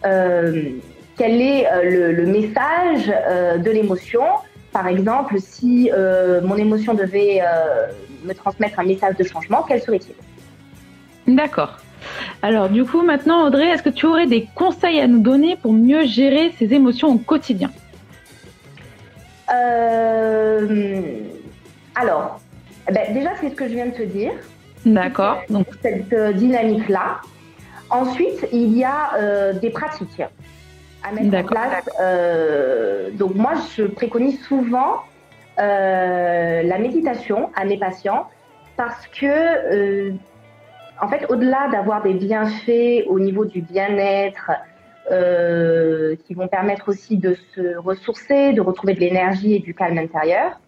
euh, 0.04 0.70
quel 1.16 1.40
est 1.40 1.66
le, 1.84 2.26
message 2.26 3.06
de 3.06 3.70
l'émotion 3.70 4.22
par 4.72 4.86
exemple, 4.86 5.36
si 5.38 5.90
mon 6.42 6.56
émotion 6.56 6.94
devait 6.94 7.40
me 8.24 8.32
transmettre 8.34 8.78
un 8.78 8.84
message 8.84 9.16
de 9.16 9.24
changement, 9.24 9.64
quel 9.66 9.80
serait-il? 9.82 10.14
D'accord. 11.34 11.78
Alors 12.42 12.68
du 12.68 12.84
coup, 12.84 13.02
maintenant, 13.02 13.46
Audrey, 13.46 13.68
est-ce 13.68 13.82
que 13.82 13.90
tu 13.90 14.06
aurais 14.06 14.26
des 14.26 14.46
conseils 14.54 15.00
à 15.00 15.06
nous 15.06 15.20
donner 15.20 15.56
pour 15.56 15.72
mieux 15.72 16.04
gérer 16.04 16.52
ses 16.58 16.72
émotions 16.72 17.08
au 17.08 17.18
quotidien? 17.18 17.70
Alors, 21.94 22.40
eh 22.88 22.92
ben, 22.92 23.12
déjà, 23.12 23.30
c'est 23.40 23.50
ce 23.50 23.54
que 23.54 23.68
je 23.68 23.74
viens 23.74 23.86
de 23.86 23.92
te 23.92 24.02
dire. 24.02 24.32
D'accord. 24.86 25.42
Donc 25.50 25.66
cette 25.82 26.12
euh, 26.12 26.32
dynamique-là. 26.32 27.20
Ensuite, 27.90 28.46
il 28.52 28.76
y 28.76 28.84
a 28.84 29.14
euh, 29.18 29.52
des 29.52 29.70
pratiques 29.70 30.22
à 31.08 31.12
mettre 31.12 31.36
en 31.36 31.48
place. 31.48 31.90
Euh, 32.00 33.10
donc 33.12 33.34
moi, 33.34 33.52
je 33.76 33.84
préconise 33.84 34.40
souvent 34.44 35.02
la 35.56 36.78
méditation 36.78 37.50
à 37.56 37.64
mes 37.64 37.78
patients 37.78 38.28
parce 38.76 39.08
que, 39.08 40.12
en 41.02 41.08
fait, 41.08 41.26
au-delà 41.28 41.68
d'avoir 41.72 42.00
des 42.00 42.14
bienfaits 42.14 43.06
au 43.08 43.18
niveau 43.18 43.44
du 43.44 43.60
bien-être, 43.62 44.52
qui 46.26 46.34
vont 46.34 46.46
permettre 46.46 46.90
aussi 46.90 47.16
de 47.16 47.34
se 47.54 47.76
ressourcer, 47.76 48.52
de 48.52 48.60
retrouver 48.60 48.94
de 48.94 49.00
l'énergie 49.00 49.54
et 49.54 49.58
du 49.58 49.74
calme 49.74 49.98
intérieur, 49.98 50.60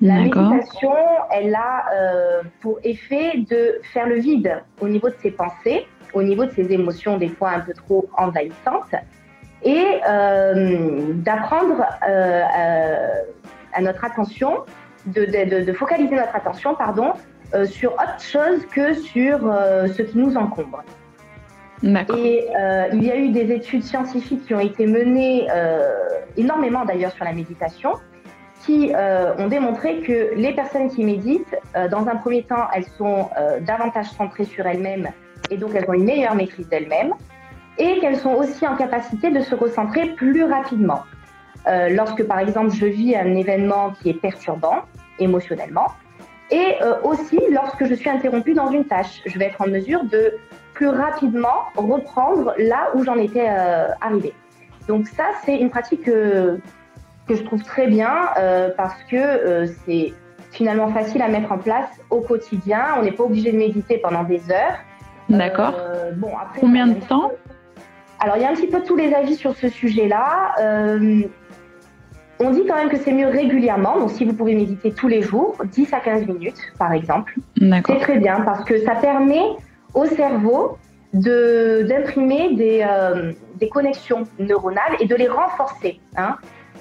la 0.00 0.14
méditation, 0.14 0.94
elle 1.30 1.54
a 1.54 1.84
euh, 1.92 2.42
pour 2.60 2.78
effet 2.84 3.36
de 3.36 3.80
faire 3.92 4.06
le 4.06 4.18
vide 4.18 4.62
au 4.80 4.88
niveau 4.88 5.10
de 5.10 5.14
ses 5.20 5.30
pensées, 5.30 5.86
au 6.14 6.22
niveau 6.22 6.46
de 6.46 6.50
ses 6.52 6.72
émotions, 6.72 7.18
des 7.18 7.28
fois 7.28 7.50
un 7.50 7.60
peu 7.60 7.74
trop 7.74 8.08
envahissantes, 8.16 8.94
et 9.62 10.00
euh, 10.08 11.12
d'apprendre 11.14 11.84
euh, 12.08 12.42
à 13.72 13.80
notre 13.80 14.04
attention, 14.04 14.64
de, 15.06 15.24
de, 15.24 15.64
de, 15.64 15.72
focaliser 15.72 16.14
notre 16.14 16.34
attention, 16.34 16.74
pardon, 16.74 17.12
sur 17.64 17.94
autre 17.94 18.20
chose 18.20 18.64
que 18.66 18.94
sur 18.94 19.38
ce 19.40 20.02
qui 20.02 20.18
nous 20.18 20.36
encombre. 20.36 20.82
Et 21.82 22.46
il 22.92 23.02
y 23.02 23.10
a 23.10 23.16
eu 23.16 23.30
des 23.30 23.50
études 23.50 23.82
scientifiques 23.82 24.46
qui 24.46 24.54
ont 24.54 24.60
été 24.60 24.86
menées 24.86 25.48
énormément 26.36 26.84
d'ailleurs 26.84 27.12
sur 27.12 27.24
la 27.24 27.32
méditation 27.32 27.94
qui 28.64 28.92
euh, 28.94 29.34
ont 29.38 29.48
démontré 29.48 30.00
que 30.00 30.34
les 30.34 30.52
personnes 30.52 30.90
qui 30.90 31.04
méditent, 31.04 31.56
euh, 31.76 31.88
dans 31.88 32.06
un 32.08 32.16
premier 32.16 32.42
temps, 32.42 32.68
elles 32.74 32.88
sont 32.98 33.30
euh, 33.38 33.60
davantage 33.60 34.10
centrées 34.10 34.44
sur 34.44 34.66
elles-mêmes 34.66 35.08
et 35.50 35.56
donc 35.56 35.70
elles 35.74 35.88
ont 35.88 35.94
une 35.94 36.04
meilleure 36.04 36.34
maîtrise 36.34 36.68
d'elles-mêmes 36.68 37.14
et 37.80 37.98
qu'elles 37.98 38.18
sont 38.18 38.34
aussi 38.34 38.64
en 38.66 38.76
capacité 38.76 39.30
de 39.30 39.40
se 39.40 39.54
recentrer 39.54 40.10
plus 40.10 40.44
rapidement. 40.44 41.02
lorsque, 41.66 42.22
par 42.24 42.38
exemple, 42.38 42.70
je 42.74 42.86
vis 42.86 43.16
un 43.16 43.34
événement 43.34 43.90
qui 43.98 44.10
est 44.10 44.20
perturbant 44.28 44.78
émotionnellement 45.18 45.88
et 46.50 46.76
aussi 47.04 47.38
lorsque 47.50 47.84
je 47.84 47.94
suis 47.94 48.10
interrompue 48.10 48.54
dans 48.54 48.70
une 48.70 48.84
tâche, 48.84 49.20
je 49.26 49.38
vais 49.38 49.46
être 49.46 49.60
en 49.60 49.68
mesure 49.68 50.04
de 50.04 50.34
plus 50.74 50.88
rapidement 50.88 51.58
reprendre 51.76 52.54
là 52.58 52.90
où 52.94 53.04
j'en 53.04 53.18
étais 53.18 53.48
arrivée. 54.00 54.34
Donc 54.88 55.06
ça, 55.08 55.24
c'est 55.44 55.56
une 55.56 55.70
pratique 55.70 56.08
que 57.30 57.36
je 57.36 57.42
trouve 57.42 57.62
très 57.62 57.86
bien 57.86 58.30
euh, 58.38 58.70
parce 58.76 59.02
que 59.04 59.16
euh, 59.16 59.66
c'est 59.84 60.12
finalement 60.52 60.88
facile 60.88 61.22
à 61.22 61.28
mettre 61.28 61.52
en 61.52 61.58
place 61.58 61.88
au 62.10 62.20
quotidien. 62.20 62.96
On 62.98 63.02
n'est 63.02 63.12
pas 63.12 63.24
obligé 63.24 63.52
de 63.52 63.58
méditer 63.58 63.98
pendant 63.98 64.24
des 64.24 64.50
heures. 64.50 64.78
D'accord. 65.28 65.74
Euh, 65.78 66.10
bon, 66.12 66.30
Combien 66.58 66.88
de 66.88 66.94
temps? 66.94 67.30
Alors, 68.20 68.36
il 68.36 68.42
y 68.42 68.44
a 68.44 68.50
un 68.50 68.54
petit 68.54 68.66
peu 68.66 68.82
tous 68.82 68.96
les 68.96 69.14
avis 69.14 69.34
sur 69.34 69.54
ce 69.56 69.68
sujet-là. 69.68 70.54
on 72.38 72.50
dit 72.50 72.64
quand 72.66 72.76
même 72.76 72.88
que 72.88 72.98
c'est 72.98 73.12
mieux 73.12 73.28
régulièrement. 73.28 73.98
Donc, 73.98 74.10
si 74.10 74.24
vous 74.24 74.34
pouvez 74.34 74.54
méditer 74.54 74.92
tous 74.92 75.08
les 75.08 75.22
jours, 75.22 75.56
10 75.64 75.92
à 75.92 76.00
15 76.00 76.26
minutes, 76.26 76.60
par 76.78 76.92
exemple, 76.92 77.34
c'est 77.58 77.98
très 78.00 78.18
bien 78.18 78.40
parce 78.40 78.64
que 78.64 78.78
ça 78.84 78.94
permet 78.94 79.44
au 79.94 80.06
cerveau 80.06 80.78
d'imprimer 81.12 82.54
des, 82.54 82.86
des 83.58 83.68
connexions 83.68 84.24
neuronales 84.38 84.96
et 85.00 85.06
de 85.06 85.14
les 85.14 85.28
renforcer. 85.28 86.00
Hein. 86.16 86.36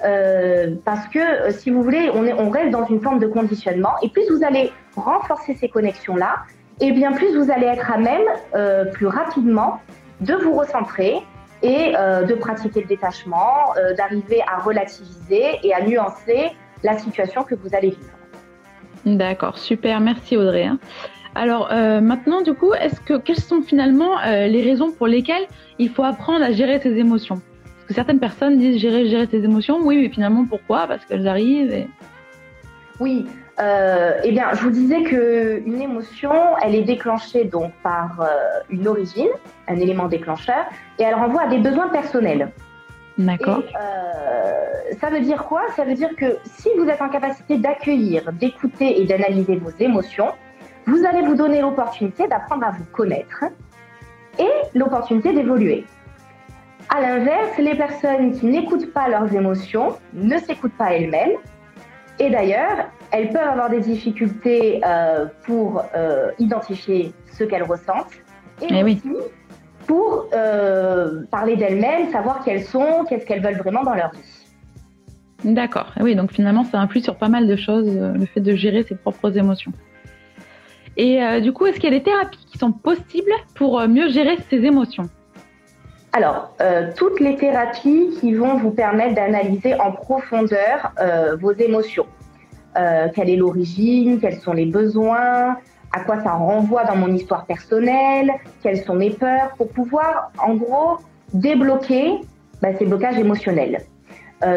Euh, 0.05 0.75
parce 0.86 1.08
que 1.08 1.19
euh, 1.19 1.51
si 1.51 1.69
vous 1.69 1.84
voulez, 1.84 2.10
on, 2.13 2.25
est, 2.25 2.34
on 2.34 2.50
reste 2.50 2.72
dans 2.72 2.86
une 2.86 3.01
forme 3.01 3.19
de 3.19 3.27
conditionnement 3.27 3.91
et 4.01 4.10
plus 4.10 4.24
vous 4.29 4.43
allez 4.46 4.72
renforcer 4.96 5.55
ces 5.55 5.67
connexions-là, 5.67 6.38
et 6.79 6.91
bien 6.91 7.12
plus 7.12 7.36
vous 7.36 7.51
allez 7.51 7.65
être 7.65 7.91
à 7.91 7.98
même 7.98 8.22
euh, 8.55 8.86
plus 8.86 9.08
rapidement 9.08 9.79
de 10.22 10.34
vous 10.36 10.53
recentrer 10.53 11.22
et 11.62 11.92
de 11.94 12.34
pratiquer 12.36 12.82
le 12.82 12.88
détachement, 12.88 13.74
d'arriver 13.98 14.42
à 14.48 14.60
relativiser 14.60 15.60
et 15.63 15.74
à 15.74 15.82
nuancer 15.82 16.51
la 16.84 16.98
situation 16.98 17.44
que 17.44 17.56
vous 17.56 17.75
allez 17.75 17.89
vivre. 17.89 18.16
D'accord, 19.06 19.58
super, 19.58 20.00
merci 20.00 20.38
Audrey. 20.38 20.66
Hein. 20.66 20.80
Alors 21.36 21.70
maintenant, 22.01 22.42
du 22.42 22.54
coup, 22.54 22.74
est-ce 22.74 23.00
que 23.01 23.18
quelles 23.18 23.39
sont 23.39 23.62
finalement 23.62 24.20
les 24.25 24.62
raisons 24.62 24.92
pour 24.92 25.08
lesquelles 25.08 25.48
il 25.78 25.89
faut 25.89 26.04
apprendre 26.04 26.44
à 26.44 26.51
gérer 26.51 26.80
ses 26.80 26.98
émotions? 26.98 27.42
Certaines 27.89 28.20
personnes 28.20 28.58
disent 28.58 28.80
gérer, 28.80 29.08
gérer 29.08 29.25
ses 29.25 29.44
émotions. 29.44 29.80
Oui, 29.82 29.98
mais 29.98 30.10
finalement, 30.10 30.46
pourquoi? 30.46 30.86
Parce 30.88 31.04
qu'elles 31.06 31.28
arrivent. 31.28 31.88
Oui. 33.00 33.25
Euh, 33.60 34.22
eh 34.24 34.32
bien, 34.32 34.54
je 34.54 34.62
vous 34.62 34.70
disais 34.70 35.04
que 35.04 35.62
une 35.66 35.82
émotion, 35.82 36.32
elle 36.63 36.75
est 36.75 36.84
déclenchée 36.84 37.44
donc 37.44 37.74
par 37.84 38.22
euh, 38.22 38.28
une 38.70 38.88
origine, 38.88 39.30
un 39.68 39.75
élément 39.75 40.08
déclencheur, 40.08 40.66
et 40.98 41.04
elle 41.04 41.16
renvoie 41.16 41.42
à 41.42 41.48
des 41.48 41.58
besoins 41.58 41.89
personnels. 41.89 42.51
D'accord. 43.18 43.63
Euh, 43.82 44.54
ça 45.01 45.10
veut 45.10 45.20
dire 45.20 45.44
quoi? 45.44 45.63
Ça 45.75 45.84
veut 45.84 45.94
dire 45.94 46.16
que 46.16 46.38
si 46.46 46.70
vous 46.78 46.88
êtes 46.88 47.01
en 47.01 47.10
capacité 47.10 47.58
d'accueillir, 47.58 48.32
d'écouter 48.32 49.01
et 49.01 49.06
d'analyser 49.06 49.58
vos 49.58 49.72
émotions, 49.78 50.32
vous 50.86 51.06
allez 51.06 51.22
vous 51.22 51.36
donner 51.36 51.60
l'opportunité 51.60 52.28
d'apprendre 52.28 52.66
à 52.66 52.72
vous 52.72 52.86
connaître 52.94 53.44
et 54.39 54.50
l'opportunité 54.74 55.34
d'évoluer. 55.34 55.86
À 56.88 57.01
l'inverse, 57.01 57.58
les 57.58 57.75
personnes 57.75 58.32
qui 58.32 58.46
n'écoutent 58.46 58.94
pas 58.94 59.10
leurs 59.10 59.36
émotions 59.36 59.98
ne 60.13 60.38
s'écoutent 60.38 60.78
pas 60.78 60.94
elles-mêmes. 60.94 61.38
Et 62.19 62.29
d'ailleurs, 62.29 62.89
elles 63.11 63.29
peuvent 63.29 63.47
avoir 63.47 63.69
des 63.69 63.79
difficultés 63.79 64.81
euh, 64.85 65.25
pour 65.43 65.81
euh, 65.95 66.31
identifier 66.38 67.13
ce 67.31 67.45
qu'elles 67.45 67.63
ressentent. 67.63 68.13
Et, 68.61 68.67
eh 68.69 68.83
aussi 68.83 69.01
pour 69.88 70.27
euh, 70.33 71.23
parler 71.31 71.55
d'elles-mêmes, 71.55 72.11
savoir 72.11 72.43
qui 72.43 72.51
elles 72.51 72.63
sont, 72.63 73.05
qu'est-ce 73.09 73.25
qu'elles 73.25 73.41
veulent 73.41 73.57
vraiment 73.57 73.83
dans 73.83 73.95
leur 73.95 74.11
vie. 74.11 74.19
D'accord. 75.43 75.93
Eh 75.99 76.03
oui, 76.03 76.13
donc 76.13 76.31
finalement, 76.31 76.63
ça 76.63 76.79
influe 76.79 77.01
sur 77.01 77.15
pas 77.15 77.29
mal 77.29 77.47
de 77.47 77.55
choses, 77.55 77.89
le 77.89 78.25
fait 78.27 78.41
de 78.41 78.53
gérer 78.53 78.83
ses 78.83 78.93
propres 78.93 79.35
émotions. 79.35 79.71
Et 80.95 81.41
du 81.41 81.53
coup, 81.53 81.65
est-ce 81.65 81.79
qu'il 81.79 81.91
y 81.91 81.95
a 81.95 81.97
des 81.97 82.03
thérapies 82.03 82.45
qui 82.51 82.59
sont 82.59 82.71
possibles 82.71 83.31
pour 83.55 83.81
mieux 83.88 84.09
gérer 84.09 84.38
ses 84.51 84.57
émotions? 84.57 85.09
Alors, 86.12 86.56
euh, 86.60 86.92
toutes 86.96 87.20
les 87.20 87.36
thérapies 87.36 88.18
qui 88.20 88.34
vont 88.34 88.58
vous 88.58 88.72
permettre 88.72 89.13
d'analyser 89.13 89.75
en 89.75 89.92
profondeur 89.92 90.92
euh, 91.00 91.36
vos 91.39 91.54
émotions. 91.54 92.08
Euh, 92.78 93.10
quelle 93.13 93.30
est 93.30 93.36
l'origine, 93.36 94.20
quels 94.20 94.39
sont 94.39 94.54
les 94.54 94.66
besoins, 94.66 95.58
à 95.92 96.00
quoi 96.06 96.22
ça 96.24 96.32
renvoie 96.32 96.84
dans 96.86 96.96
mon 96.96 97.13
histoire 97.13 97.46
personnelle, 97.46 98.32
quelles 98.63 98.84
sont 98.84 98.96
mes 98.96 99.12
peurs, 99.12 99.54
pour 99.56 99.70
pouvoir, 99.70 100.32
en 100.39 100.56
gros, 100.56 100.98
débloquer 101.34 102.13
bah, 102.62 102.70
ces 102.78 102.86
blocages 102.86 103.18
émotionnels. 103.18 103.82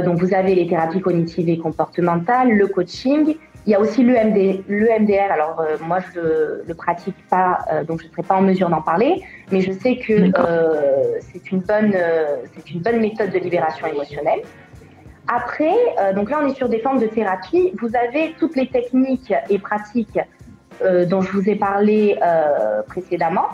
donc, 0.05 0.21
vous 0.21 0.33
avez 0.35 0.55
les 0.55 0.67
thérapies 0.67 1.01
cognitives 1.01 1.49
et 1.49 1.59
comportementales, 1.59 2.51
le 2.51 2.67
coaching, 2.67 3.37
il 3.67 3.73
y 3.73 3.75
a 3.75 3.81
aussi 3.81 4.03
l'EMDR. 4.03 5.33
Alors 5.33 5.61
euh, 5.61 5.77
moi 5.87 5.99
je 6.15 6.67
le 6.67 6.75
pratique 6.75 7.17
pas, 7.29 7.59
euh, 7.73 7.85
donc 7.85 8.01
je 8.01 8.07
ne 8.07 8.13
serai 8.13 8.23
pas 8.23 8.35
en 8.35 8.43
mesure 8.43 8.69
d'en 8.69 8.83
parler, 8.83 9.23
mais 9.51 9.61
je 9.61 9.73
sais 9.73 9.97
que 9.97 10.13
euh, 10.37 11.19
c'est 11.21 11.53
une 11.53 11.61
bonne 11.61 11.95
c'est 12.55 12.71
une 12.71 12.81
bonne 12.81 13.01
méthode 13.01 13.31
de 13.31 13.39
libération 13.39 13.87
émotionnelle. 13.87 14.41
Après, 15.33 15.75
donc 16.17 16.31
là 16.31 16.41
on 16.43 16.49
est 16.49 16.55
sur 16.55 16.69
des 16.69 16.81
formes 16.81 16.99
de 16.99 17.07
thérapie. 17.07 17.73
Vous 17.81 17.95
avez 17.95 18.35
toutes 18.39 18.57
les 18.57 18.69
techniques 18.69 19.33
et 19.49 19.59
pratiques 19.61 20.19
dont 21.09 21.21
je 21.21 21.31
vous 21.31 21.49
ai 21.49 21.55
parlé 21.55 22.19
précédemment. 22.89 23.47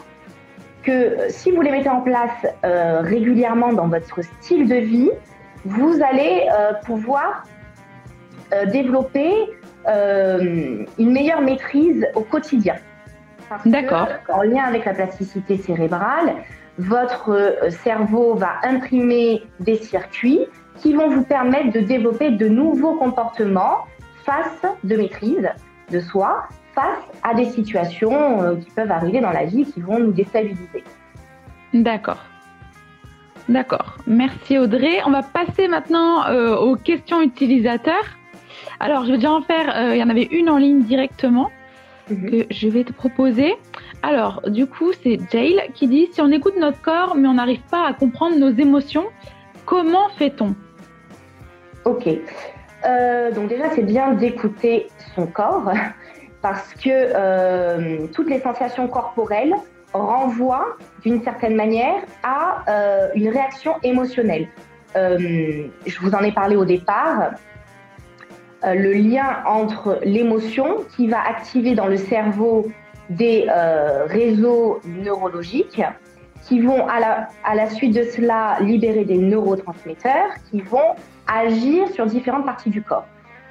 Que 0.83 1.29
si 1.29 1.51
vous 1.51 1.61
les 1.61 1.71
mettez 1.71 1.91
en 1.91 2.01
place 2.01 2.47
régulièrement 2.63 3.75
dans 3.75 3.87
votre 3.87 4.23
style 4.23 4.67
de 4.67 4.77
vie, 4.77 5.11
vous 5.67 6.01
allez 6.03 6.49
pouvoir 6.87 7.45
développer 8.73 9.31
euh, 9.89 10.85
une 10.99 11.13
meilleure 11.13 11.41
maîtrise 11.41 12.07
au 12.15 12.21
quotidien. 12.21 12.75
D'accord. 13.65 14.09
En 14.29 14.43
lien 14.43 14.65
avec 14.65 14.85
la 14.85 14.93
plasticité 14.93 15.57
cérébrale, 15.57 16.35
votre 16.79 17.31
euh, 17.31 17.71
cerveau 17.71 18.35
va 18.35 18.57
imprimer 18.63 19.43
des 19.61 19.77
circuits 19.77 20.45
qui 20.77 20.93
vont 20.93 21.09
vous 21.09 21.25
permettre 21.25 21.73
de 21.73 21.81
développer 21.81 22.31
de 22.31 22.49
nouveaux 22.49 22.97
comportements 22.97 23.87
face 24.25 24.67
de 24.85 24.97
maîtrise 24.97 25.49
de 25.91 26.01
soi, 26.01 26.45
face 26.75 27.05
à 27.23 27.33
des 27.33 27.47
situations 27.47 28.43
euh, 28.43 28.57
qui 28.57 28.71
peuvent 28.71 28.91
arriver 28.91 29.21
dans 29.21 29.33
la 29.33 29.47
vie 29.47 29.65
qui 29.65 29.81
vont 29.81 29.99
nous 29.99 30.13
déstabiliser. 30.13 30.85
D'accord. 31.73 32.23
D'accord. 33.49 33.97
Merci 34.07 34.59
Audrey. 34.59 34.99
On 35.07 35.11
va 35.11 35.23
passer 35.23 35.69
maintenant 35.69 36.31
aux 36.59 36.77
questions 36.77 37.23
utilisateurs. 37.23 38.05
Alors, 38.81 39.05
je 39.05 39.11
vais 39.13 39.17
déjà 39.19 39.33
en 39.33 39.43
faire. 39.43 39.77
euh, 39.77 39.95
Il 39.97 39.99
y 39.99 40.03
en 40.03 40.09
avait 40.11 40.29
une 40.31 40.49
en 40.51 40.57
ligne 40.59 40.83
directement 40.83 41.51
Mhm. 42.11 42.31
que 42.31 42.47
je 42.51 42.69
vais 42.69 42.85
te 42.85 42.93
proposer. 42.93 43.55
Alors, 44.03 44.41
du 44.47 44.67
coup, 44.67 44.93
c'est 45.03 45.19
Jail 45.31 45.61
qui 45.75 45.87
dit 45.89 46.09
si 46.13 46.21
on 46.23 46.31
écoute 46.31 46.55
notre 46.59 46.81
corps, 46.81 47.15
mais 47.17 47.29
on 47.29 47.35
n'arrive 47.35 47.61
pas 47.71 47.87
à 47.87 47.93
comprendre 47.93 48.37
nos 48.39 48.51
émotions, 48.51 49.05
comment 49.67 50.09
fait-on? 50.17 50.55
Ok. 51.85 52.09
Euh, 52.87 53.31
donc 53.33 53.49
déjà, 53.49 53.71
c'est 53.75 53.83
bien 53.83 54.13
d'écouter 54.13 54.87
son 55.15 55.27
corps 55.27 55.71
parce 56.43 56.73
que 56.75 56.89
euh, 56.89 58.07
toutes 58.15 58.31
les 58.31 58.41
sensations 58.41 58.87
corporelles 58.89 59.55
renvoient 59.93 60.77
d'une 61.03 61.23
certaine 61.23 61.57
manière 61.57 61.97
à 62.23 62.63
euh, 62.71 63.09
une 63.17 63.29
réaction 63.29 63.75
émotionnelle. 63.83 64.49
Je 64.95 65.99
vous 66.01 66.15
en 66.15 66.21
ai 66.23 66.33
parlé 66.33 66.57
au 66.57 66.65
départ. 66.65 67.33
Euh, 68.65 68.75
le 68.75 68.93
lien 68.93 69.45
entre 69.47 70.01
l'émotion 70.03 70.85
qui 70.97 71.07
va 71.07 71.21
activer 71.21 71.77
dans 71.77 71.87
le 71.87 71.97
cerveau 71.97 72.67
des 73.09 73.47
euh, 73.49 74.05
réseaux 74.07 74.81
neurologiques 74.85 75.81
qui 76.43 76.61
vont 76.61 76.87
à 76.89 76.99
la, 76.99 77.29
à 77.45 77.55
la 77.55 77.71
suite 77.71 77.95
de 77.95 78.03
cela 78.03 78.59
libérer 78.61 79.05
des 79.05 79.17
neurotransmetteurs 79.17 80.31
qui 80.51 80.61
vont 80.61 80.97
agir 81.29 81.87
sur 81.89 82.07
différentes 82.07 82.47
parties 82.47 82.71
du 82.71 82.83
corps. 82.83 83.07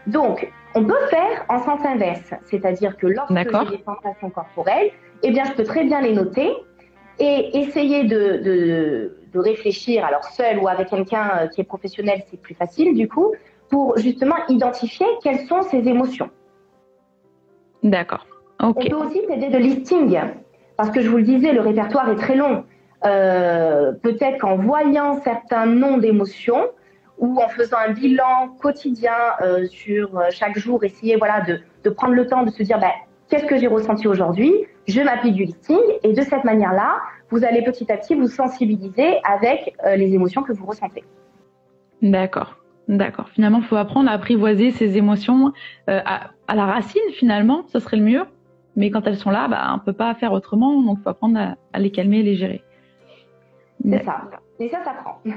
Donc, 0.08 0.52
on 0.76 0.84
peut 0.84 1.06
faire 1.10 1.46
en 1.48 1.60
sens 1.60 1.80
inverse, 1.86 2.34
c'est-à-dire 2.44 2.98
que 2.98 3.08
lorsque 3.08 3.34
j'ai 3.34 3.78
des 3.78 3.84
sensations 3.84 4.30
corporelles, 4.30 4.92
eh 5.24 5.32
bien, 5.32 5.46
je 5.46 5.54
peux 5.54 5.64
très 5.64 5.86
bien 5.86 6.02
les 6.02 6.14
noter 6.14 6.52
et 7.20 7.60
essayer 7.60 8.04
de, 8.04 8.42
de, 8.44 9.18
de 9.34 9.40
réfléchir, 9.40 10.06
alors 10.06 10.26
seul 10.26 10.60
ou 10.60 10.68
avec 10.68 10.90
quelqu'un 10.90 11.32
euh, 11.40 11.48
qui 11.48 11.62
est 11.62 11.64
professionnel, 11.64 12.24
c'est 12.30 12.40
plus 12.40 12.56
facile 12.56 12.94
du 12.94 13.08
coup, 13.08 13.34
pour 13.70 13.98
justement 13.98 14.36
identifier 14.50 15.06
quelles 15.24 15.46
sont 15.48 15.62
ces 15.64 15.88
émotions. 15.88 16.30
D'accord. 17.84 18.26
On 18.60 18.74
peut 18.74 18.96
aussi 18.96 19.22
s'aider 19.28 19.50
de 19.50 19.58
listing, 19.58 20.20
parce 20.78 20.90
que 20.90 21.02
je 21.02 21.10
vous 21.10 21.18
le 21.18 21.24
disais, 21.24 21.54
le 21.54 21.62
répertoire 21.62 22.10
est 22.10 22.16
très 22.16 22.36
long. 22.36 22.64
Euh, 23.06 23.92
Peut-être 24.02 24.40
qu'en 24.40 24.58
voyant 24.58 25.22
certains 25.22 25.68
noms 25.68 25.98
d'émotions 25.98 26.70
ou 27.20 27.40
en 27.40 27.48
faisant 27.50 27.78
un 27.78 27.92
bilan 27.94 28.50
quotidien 28.62 29.14
euh, 29.42 29.66
sur 29.68 30.18
euh, 30.18 30.28
chaque 30.32 30.58
jour, 30.58 30.84
essayer 30.84 31.16
voilà 31.16 31.42
de, 31.42 31.60
de 31.84 31.90
prendre 31.90 32.14
le 32.14 32.28
temps 32.28 32.44
de 32.44 32.52
se 32.52 32.64
dire 32.64 32.80
ben, 32.80 32.92
qu'est-ce 33.30 33.46
que 33.46 33.58
j'ai 33.58 33.68
ressenti 33.68 34.08
aujourd'hui, 34.08 34.54
je 34.88 35.02
m'applique 35.02 35.36
du 35.36 35.46
listing 35.46 35.80
et 36.04 36.14
de 36.14 36.22
cette 36.22 36.44
manière-là, 36.44 37.00
vous 37.30 37.44
allez 37.44 37.64
petit 37.64 37.92
à 37.92 37.98
petit 37.98 38.16
vous 38.16 38.28
sensibiliser 38.28 39.20
avec 39.24 39.76
euh, 39.86 39.96
les 39.96 40.14
émotions 40.14 40.44
que 40.44 40.54
vous 40.54 40.66
ressentez. 40.66 41.04
D'accord. 42.02 42.58
D'accord. 42.88 43.30
Finalement, 43.30 43.60
il 43.60 43.66
faut 43.66 43.76
apprendre 43.76 44.10
à 44.10 44.14
apprivoiser 44.14 44.72
ses 44.72 44.98
émotions 44.98 45.52
euh, 45.90 46.00
à, 46.06 46.32
à 46.48 46.56
la 46.56 46.66
racine, 46.66 47.02
finalement, 47.14 47.64
ce 47.68 47.80
serait 47.80 47.98
le 47.98 48.04
mieux. 48.04 48.24
Mais 48.76 48.92
quand 48.92 49.08
elles 49.08 49.18
sont 49.18 49.32
là, 49.32 49.48
bah, 49.48 49.74
on 49.76 49.80
peut 49.80 49.94
pas 49.94 50.14
faire 50.14 50.32
autrement, 50.32 50.82
donc 50.82 51.00
il 51.00 51.04
faut 51.04 51.10
apprendre 51.10 51.38
à, 51.40 51.56
à 51.74 51.80
les 51.80 51.92
calmer 51.92 52.20
et 52.20 52.24
les 52.24 52.36
gérer. 52.36 52.64
C'est 53.84 54.04
ça. 54.04 54.22
Et 54.60 54.70
ça, 54.70 54.84
ça 54.84 54.94
prend. 54.94 55.22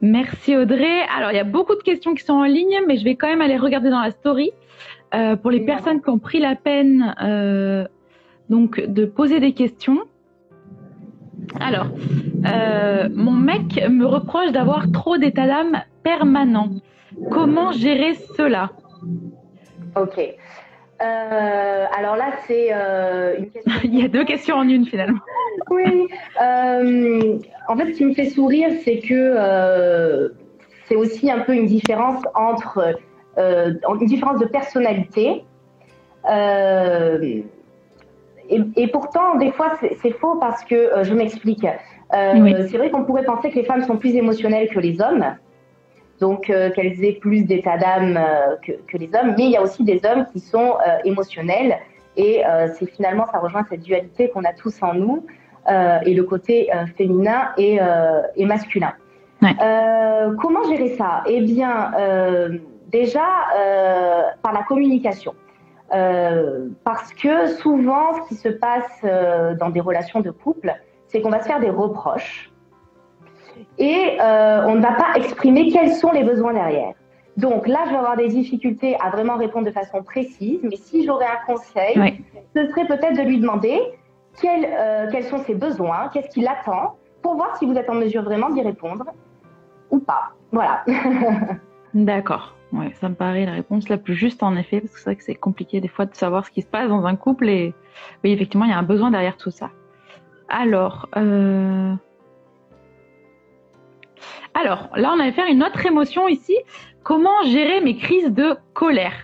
Merci 0.00 0.56
Audrey. 0.56 1.02
Alors, 1.16 1.30
il 1.30 1.36
y 1.36 1.40
a 1.40 1.44
beaucoup 1.44 1.74
de 1.74 1.82
questions 1.82 2.14
qui 2.14 2.24
sont 2.24 2.34
en 2.34 2.44
ligne, 2.44 2.80
mais 2.86 2.96
je 2.96 3.04
vais 3.04 3.14
quand 3.14 3.28
même 3.28 3.40
aller 3.40 3.56
regarder 3.56 3.90
dans 3.90 4.00
la 4.00 4.10
story. 4.10 4.50
Euh, 5.12 5.36
pour 5.36 5.50
les 5.50 5.60
personnes 5.60 6.00
qui 6.00 6.08
ont 6.08 6.20
pris 6.20 6.38
la 6.38 6.54
peine 6.54 7.16
euh, 7.20 7.84
donc 8.48 8.80
de 8.80 9.04
poser 9.04 9.40
des 9.40 9.52
questions. 9.52 9.98
Alors, 11.58 11.88
euh, 12.46 13.08
mon 13.12 13.32
mec 13.32 13.82
me 13.88 14.04
reproche 14.04 14.52
d'avoir 14.52 14.90
trop 14.92 15.16
d'état 15.16 15.48
d'âme 15.48 15.82
permanent. 16.02 16.70
Comment 17.30 17.72
gérer 17.72 18.14
cela? 18.36 18.70
Ok. 19.96 20.18
Euh, 21.02 21.86
alors 21.96 22.16
là, 22.16 22.32
c'est 22.46 22.68
euh, 22.72 23.38
une 23.38 23.50
question. 23.50 23.72
Il 23.84 23.98
y 23.98 24.04
a 24.04 24.08
deux 24.08 24.24
questions 24.24 24.56
en 24.56 24.68
une 24.68 24.86
finalement. 24.86 25.20
Oui. 25.70 26.08
Euh, 26.40 27.38
en 27.68 27.76
fait, 27.76 27.86
ce 27.86 27.98
qui 27.98 28.04
me 28.04 28.14
fait 28.14 28.30
sourire, 28.30 28.70
c'est 28.84 28.98
que 29.00 30.30
c'est 30.86 30.96
aussi 30.96 31.30
un 31.30 31.40
peu 31.40 31.54
une 31.54 31.66
différence 31.66 32.22
entre 32.34 32.96
une 33.36 34.06
différence 34.06 34.38
de 34.40 34.46
personnalité. 34.46 35.44
Et, 36.28 37.44
et 38.76 38.88
pourtant, 38.88 39.36
des 39.36 39.52
fois, 39.52 39.72
c'est 39.80 40.12
faux 40.12 40.36
parce 40.36 40.64
que 40.64 41.02
je 41.02 41.14
m'explique. 41.14 41.66
Oui. 42.14 42.54
C'est 42.68 42.78
vrai 42.78 42.90
qu'on 42.90 43.04
pourrait 43.04 43.24
penser 43.24 43.50
que 43.50 43.56
les 43.56 43.64
femmes 43.64 43.82
sont 43.82 43.96
plus 43.96 44.14
émotionnelles 44.14 44.68
que 44.68 44.78
les 44.78 45.00
hommes, 45.00 45.36
donc 46.20 46.50
euh, 46.50 46.70
qu'elles 46.70 47.02
aient 47.04 47.18
plus 47.20 47.42
d'état 47.44 47.78
d'âme 47.78 48.16
euh, 48.16 48.56
que, 48.64 48.72
que 48.88 48.96
les 48.98 49.10
hommes. 49.14 49.34
Mais 49.36 49.44
il 49.44 49.50
y 49.50 49.56
a 49.56 49.62
aussi 49.62 49.82
des 49.82 50.00
hommes 50.04 50.26
qui 50.32 50.40
sont 50.40 50.76
euh, 50.86 50.98
émotionnels, 51.04 51.76
et 52.16 52.42
c'est 52.74 52.86
finalement 52.86 53.24
ça 53.32 53.38
rejoint 53.38 53.64
cette 53.70 53.80
dualité 53.80 54.28
qu'on 54.30 54.44
a 54.44 54.52
tous 54.52 54.82
en 54.82 54.94
nous 54.94 55.24
et 56.04 56.12
le 56.12 56.22
côté 56.24 56.68
féminin 56.98 57.50
et, 57.56 57.78
et 58.36 58.44
masculin. 58.44 58.92
Ouais. 59.40 59.54
Comment 60.40 60.64
gérer 60.64 60.96
ça? 60.96 61.22
Eh 61.26 61.40
bien, 61.40 61.92
déjà 62.88 63.26
par 64.42 64.52
la 64.52 64.64
communication. 64.64 65.34
Parce 66.84 67.12
que 67.14 67.46
souvent, 67.62 68.12
ce 68.14 68.28
qui 68.28 68.34
se 68.34 68.48
passe 68.48 69.02
dans 69.58 69.70
des 69.70 69.80
relations 69.80 70.20
de 70.20 70.30
couple, 70.30 70.74
c'est 71.06 71.22
qu'on 71.22 71.30
va 71.30 71.40
se 71.40 71.46
faire 71.46 71.60
des 71.60 71.70
reproches 71.70 72.50
et 73.78 74.18
euh, 74.20 74.66
on 74.66 74.74
ne 74.76 74.80
va 74.80 74.92
pas 74.92 75.14
exprimer 75.16 75.70
quels 75.70 75.92
sont 75.92 76.12
les 76.12 76.24
besoins 76.24 76.52
derrière. 76.52 76.94
Donc 77.36 77.66
là, 77.66 77.80
je 77.86 77.90
vais 77.90 77.96
avoir 77.96 78.16
des 78.16 78.28
difficultés 78.28 78.96
à 79.00 79.10
vraiment 79.10 79.36
répondre 79.36 79.66
de 79.66 79.70
façon 79.70 80.02
précise, 80.02 80.60
mais 80.62 80.76
si 80.76 81.04
j'aurais 81.04 81.26
un 81.26 81.46
conseil, 81.46 81.98
Oui. 81.98 82.24
ce 82.54 82.68
serait 82.68 82.86
peut-être 82.86 83.16
de 83.16 83.22
lui 83.22 83.40
demander 83.40 83.80
quels, 84.40 84.66
euh, 84.66 85.08
quels 85.10 85.24
sont 85.24 85.38
ses 85.38 85.54
besoins, 85.54 86.08
qu'est-ce 86.12 86.28
qu'il 86.28 86.46
attend, 86.46 86.96
pour 87.22 87.36
voir 87.36 87.56
si 87.56 87.66
vous 87.66 87.74
êtes 87.74 87.88
en 87.88 87.94
mesure 87.94 88.22
vraiment 88.22 88.50
d'y 88.50 88.62
répondre 88.62 89.04
ou 89.90 89.98
pas. 89.98 90.32
Voilà. 90.52 90.84
D'accord. 91.94 92.54
Ouais, 92.72 92.92
ça 93.00 93.08
me 93.08 93.14
paraît 93.14 93.46
la 93.46 93.52
réponse 93.52 93.88
la 93.88 93.98
plus 93.98 94.14
juste 94.14 94.42
en 94.42 94.54
effet, 94.56 94.80
parce 94.80 94.92
que 94.92 94.98
c'est 94.98 95.04
vrai 95.06 95.16
que 95.16 95.24
c'est 95.24 95.34
compliqué 95.34 95.80
des 95.80 95.88
fois 95.88 96.06
de 96.06 96.14
savoir 96.14 96.46
ce 96.46 96.50
qui 96.50 96.62
se 96.62 96.68
passe 96.68 96.88
dans 96.88 97.04
un 97.04 97.16
couple 97.16 97.48
et 97.48 97.74
oui, 98.22 98.32
effectivement, 98.32 98.64
il 98.64 98.70
y 98.70 98.74
a 98.74 98.78
un 98.78 98.84
besoin 98.84 99.10
derrière 99.10 99.36
tout 99.36 99.50
ça. 99.50 99.70
Alors, 100.48 101.08
euh... 101.16 101.94
alors 104.54 104.88
là, 104.96 105.12
on 105.14 105.20
allait 105.20 105.32
faire 105.32 105.46
une 105.46 105.62
autre 105.62 105.84
émotion 105.86 106.28
ici. 106.28 106.56
Comment 107.02 107.42
gérer 107.44 107.80
mes 107.80 107.96
crises 107.96 108.30
de 108.30 108.56
colère? 108.74 109.14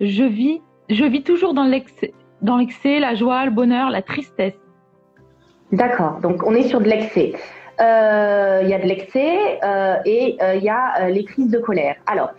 Je 0.00 0.24
vis, 0.24 0.60
je 0.88 1.04
vis 1.04 1.22
toujours 1.22 1.54
dans 1.54 1.64
l'excès, 1.64 2.12
dans 2.40 2.56
l'excès, 2.56 2.98
la 2.98 3.14
joie, 3.14 3.44
le 3.44 3.50
bonheur, 3.50 3.90
la 3.90 4.02
tristesse. 4.02 4.58
D'accord, 5.70 6.20
donc 6.20 6.42
on 6.44 6.54
est 6.54 6.64
sur 6.64 6.80
de 6.80 6.88
l'excès. 6.88 7.34
Euh, 7.80 8.60
Il 8.62 8.68
y 8.68 8.74
a 8.74 8.78
de 8.78 8.86
l'excès 8.86 9.58
euh, 9.64 9.96
et 10.04 10.36
euh, 10.42 10.54
il 10.56 10.62
y 10.62 10.68
a 10.68 11.08
les 11.08 11.24
crises 11.24 11.50
de 11.50 11.58
colère. 11.58 11.96
Alors, 12.06 12.32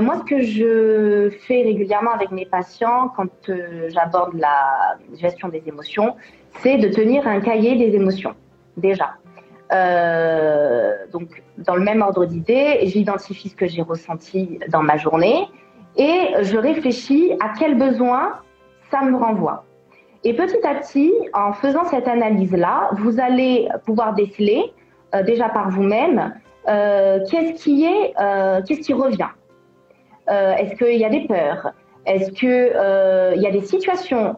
moi, 0.00 0.16
ce 0.18 0.24
que 0.24 0.40
je 0.42 1.30
fais 1.46 1.62
régulièrement 1.62 2.10
avec 2.12 2.32
mes 2.32 2.46
patients 2.46 3.08
quand 3.16 3.50
j'aborde 3.88 4.34
la 4.34 4.96
gestion 5.16 5.48
des 5.48 5.62
émotions, 5.66 6.16
c'est 6.60 6.78
de 6.78 6.88
tenir 6.88 7.28
un 7.28 7.40
cahier 7.40 7.76
des 7.76 7.94
émotions, 7.94 8.34
déjà. 8.76 9.14
Euh, 9.72 10.94
donc, 11.12 11.42
dans 11.58 11.76
le 11.76 11.82
même 11.82 12.02
ordre 12.02 12.26
d'idée, 12.26 12.80
j'identifie 12.82 13.48
ce 13.48 13.56
que 13.56 13.66
j'ai 13.66 13.82
ressenti 13.82 14.58
dans 14.68 14.82
ma 14.82 14.96
journée 14.96 15.46
et 15.96 16.34
je 16.42 16.56
réfléchis 16.56 17.32
à 17.40 17.52
quel 17.58 17.76
besoin 17.76 18.34
ça 18.90 19.02
me 19.02 19.16
renvoie. 19.16 19.64
Et 20.24 20.34
petit 20.34 20.64
à 20.64 20.74
petit, 20.74 21.12
en 21.32 21.52
faisant 21.52 21.84
cette 21.84 22.06
analyse-là, 22.06 22.90
vous 22.92 23.18
allez 23.18 23.68
pouvoir 23.86 24.14
déceler 24.14 24.72
euh, 25.14 25.22
déjà 25.22 25.48
par 25.48 25.70
vous-même 25.70 26.34
euh, 26.68 27.20
qu'est-ce 27.28 27.62
qui 27.62 27.84
est, 27.84 28.14
qu'est-ce 28.66 28.80
qui 28.80 28.92
revient. 28.92 29.30
Est-ce 30.28 30.76
qu'il 30.76 30.98
y 30.98 31.04
a 31.04 31.10
des 31.10 31.26
peurs? 31.26 31.72
Est-ce 32.06 32.30
qu'il 32.30 33.42
y 33.42 33.46
a 33.46 33.50
des 33.50 33.62
situations 33.62 34.36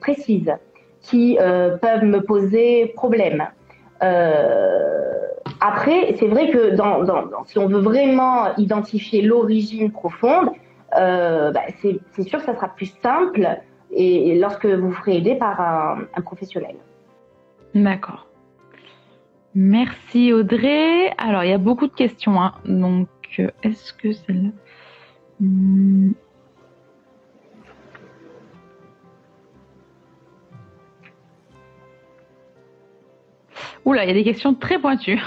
précises 0.00 0.52
qui 1.00 1.38
peuvent 1.38 2.04
me 2.04 2.20
poser 2.20 2.92
problème? 2.96 3.46
Après, 5.60 6.14
c'est 6.18 6.26
vrai 6.26 6.50
que 6.50 6.74
si 7.46 7.58
on 7.58 7.66
veut 7.66 7.80
vraiment 7.80 8.56
identifier 8.56 9.20
l'origine 9.22 9.92
profonde, 9.92 10.50
euh, 10.98 11.52
bah, 11.52 11.60
c'est 11.82 12.22
sûr 12.22 12.38
que 12.38 12.46
ça 12.46 12.54
sera 12.54 12.68
plus 12.68 12.92
simple 13.02 13.46
et, 13.92 14.38
lorsque 14.38 14.66
vous 14.66 14.92
ferez 14.92 15.18
aider 15.18 15.34
par 15.34 15.60
un, 15.60 15.98
un 16.14 16.20
professionnel. 16.22 16.76
D'accord. 17.74 18.26
Merci 19.54 20.32
Audrey. 20.32 21.12
Alors, 21.18 21.44
il 21.44 21.50
y 21.50 21.52
a 21.52 21.58
beaucoup 21.58 21.86
de 21.86 21.92
questions. 21.92 22.40
hein. 22.40 22.54
Donc, 22.64 23.08
euh, 23.38 23.50
est-ce 23.62 23.92
que 23.92 24.12
celle-là... 24.12 24.50
Hmm. 25.40 26.12
Oula, 33.84 34.04
il 34.04 34.08
y 34.08 34.10
a 34.10 34.14
des 34.14 34.24
questions 34.24 34.54
très 34.54 34.78
pointues. 34.78 35.22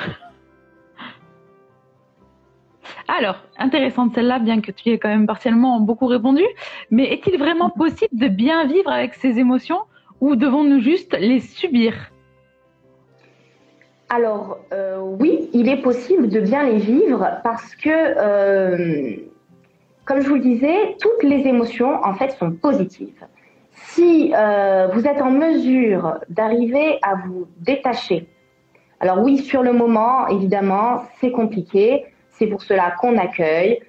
Alors, 3.08 3.38
intéressante 3.58 4.14
celle-là, 4.16 4.40
bien 4.40 4.62
que 4.62 4.72
tu 4.72 4.90
aies 4.90 4.98
quand 4.98 5.10
même 5.10 5.28
partiellement 5.28 5.80
beaucoup 5.80 6.06
répondu. 6.06 6.44
Mais 6.90 7.12
est-il 7.12 7.38
vraiment 7.38 7.70
possible 7.70 8.16
de 8.18 8.28
bien 8.28 8.66
vivre 8.66 8.92
avec 8.92 9.16
ces 9.16 9.40
émotions 9.40 9.82
ou 10.22 10.36
devons-nous 10.36 10.80
juste 10.80 11.16
les 11.20 11.40
subir? 11.40 11.94
Alors, 14.10 14.60
euh, 14.72 15.00
oui, 15.20 15.50
il 15.54 15.68
est 15.70 15.82
possible 15.82 16.30
de 16.30 16.40
bien 16.40 16.64
les 16.64 16.78
vivre 16.78 17.40
parce 17.44 17.76
que, 17.76 17.90
euh, 17.90 19.16
comme 20.06 20.22
je 20.22 20.28
vous 20.28 20.36
le 20.36 20.42
disais, 20.42 20.96
toutes 21.02 21.24
les 21.24 21.48
émotions, 21.48 22.04
en 22.04 22.14
fait, 22.14 22.32
sont 22.32 22.52
positives. 22.52 23.26
Si 23.72 24.32
euh, 24.36 24.88
vous 24.94 25.08
êtes 25.08 25.22
en 25.22 25.32
mesure 25.32 26.20
d'arriver 26.30 27.00
à 27.02 27.16
vous 27.16 27.48
détacher, 27.60 28.28
alors 29.04 29.20
oui, 29.20 29.40
sur 29.40 29.64
le 29.64 29.74
moment, 29.74 30.28
évidemment, 30.28 31.04
c'est 31.20 31.32
compliqué. 31.32 32.06
C'est 32.30 32.48
pour 32.48 32.62
cela 32.62 32.92
qu'on 32.92 33.18
accueille. 33.18 33.82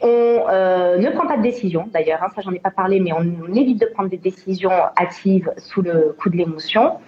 On 0.00 0.46
euh, 0.48 0.96
ne 0.96 1.10
prend 1.10 1.26
pas 1.26 1.36
de 1.36 1.42
décision, 1.42 1.90
d'ailleurs, 1.92 2.22
hein, 2.22 2.28
ça 2.34 2.40
j'en 2.40 2.52
ai 2.52 2.58
pas 2.58 2.70
parlé, 2.70 2.98
mais 2.98 3.12
on, 3.12 3.52
évite 3.54 3.82
de 3.82 3.84
prendre 3.84 4.08
des 4.08 4.16
décisions 4.16 4.72
hâtives 4.98 5.52
sous 5.58 5.82
le 5.82 6.16
coup 6.18 6.30
de 6.30 6.38
l'émotion. 6.38 7.00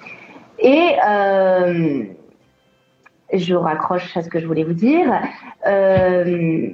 Et 0.58 0.90
euh, 1.08 2.02
je 3.32 3.54
raccroche 3.54 4.14
à 4.14 4.20
ce 4.20 4.28
que 4.28 4.40
je 4.40 4.46
voulais 4.46 4.64
vous 4.64 4.74
dire. 4.74 5.10
Euh, 5.66 6.68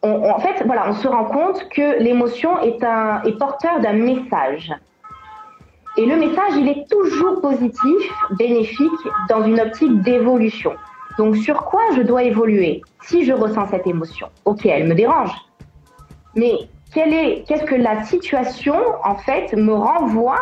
en 0.00 0.38
fait, 0.38 0.64
voilà, 0.64 0.88
on 0.88 0.94
se 0.94 1.06
rend 1.08 1.26
compte 1.26 1.68
que 1.68 2.02
l'émotion 2.02 2.58
est, 2.62 2.82
est 3.28 3.38
porteur 3.38 3.80
d'un 3.80 3.92
message. 3.92 4.72
Et 5.98 6.06
le 6.06 6.14
message, 6.14 6.52
il 6.56 6.68
est 6.68 6.88
toujours 6.88 7.40
positif, 7.40 8.12
bénéfique, 8.38 9.00
dans 9.28 9.42
une 9.42 9.58
optique 9.58 10.00
d'évolution. 10.02 10.70
Donc 11.18 11.36
sur 11.36 11.64
quoi 11.64 11.82
je 11.96 12.02
dois 12.02 12.22
évoluer 12.22 12.82
si 13.02 13.24
je 13.24 13.32
ressens 13.32 13.66
cette 13.66 13.84
émotion? 13.84 14.28
Ok, 14.44 14.64
elle 14.66 14.86
me 14.86 14.94
dérange. 14.94 15.32
Mais 16.36 16.52
qu'est-ce 16.94 17.64
que 17.64 17.74
la 17.74 18.04
situation 18.04 18.76
en 19.02 19.16
fait 19.16 19.52
me 19.54 19.72
renvoie 19.72 20.38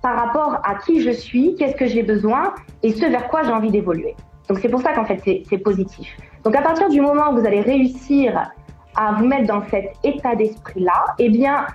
par 0.00 0.16
rapport 0.16 0.58
à 0.64 0.76
qui 0.76 1.02
je 1.02 1.10
suis, 1.10 1.54
qu'est-ce 1.56 1.76
que 1.76 1.86
j'ai 1.86 2.02
besoin 2.02 2.54
et 2.82 2.92
ce 2.92 3.04
vers 3.04 3.28
quoi 3.28 3.42
j'ai 3.42 3.52
envie 3.52 3.70
d'évoluer? 3.70 4.16
Donc 4.48 4.60
c'est 4.60 4.70
pour 4.70 4.80
ça 4.80 4.94
qu'en 4.94 5.04
fait 5.04 5.20
c'est, 5.22 5.58
positif. 5.58 6.16
Donc 6.44 6.56
à 6.56 6.62
partir 6.62 6.88
du 6.88 7.02
moment 7.02 7.30
où 7.30 7.40
vous 7.40 7.46
allez 7.46 7.60
réussir 7.60 8.50
à 8.94 9.12
vous 9.12 9.26
mettre 9.26 9.48
dans 9.48 9.62
cet 9.68 9.92
état 10.02 10.34
d'esprit-là, 10.34 11.14
eh 11.18 11.28
bien 11.28 11.66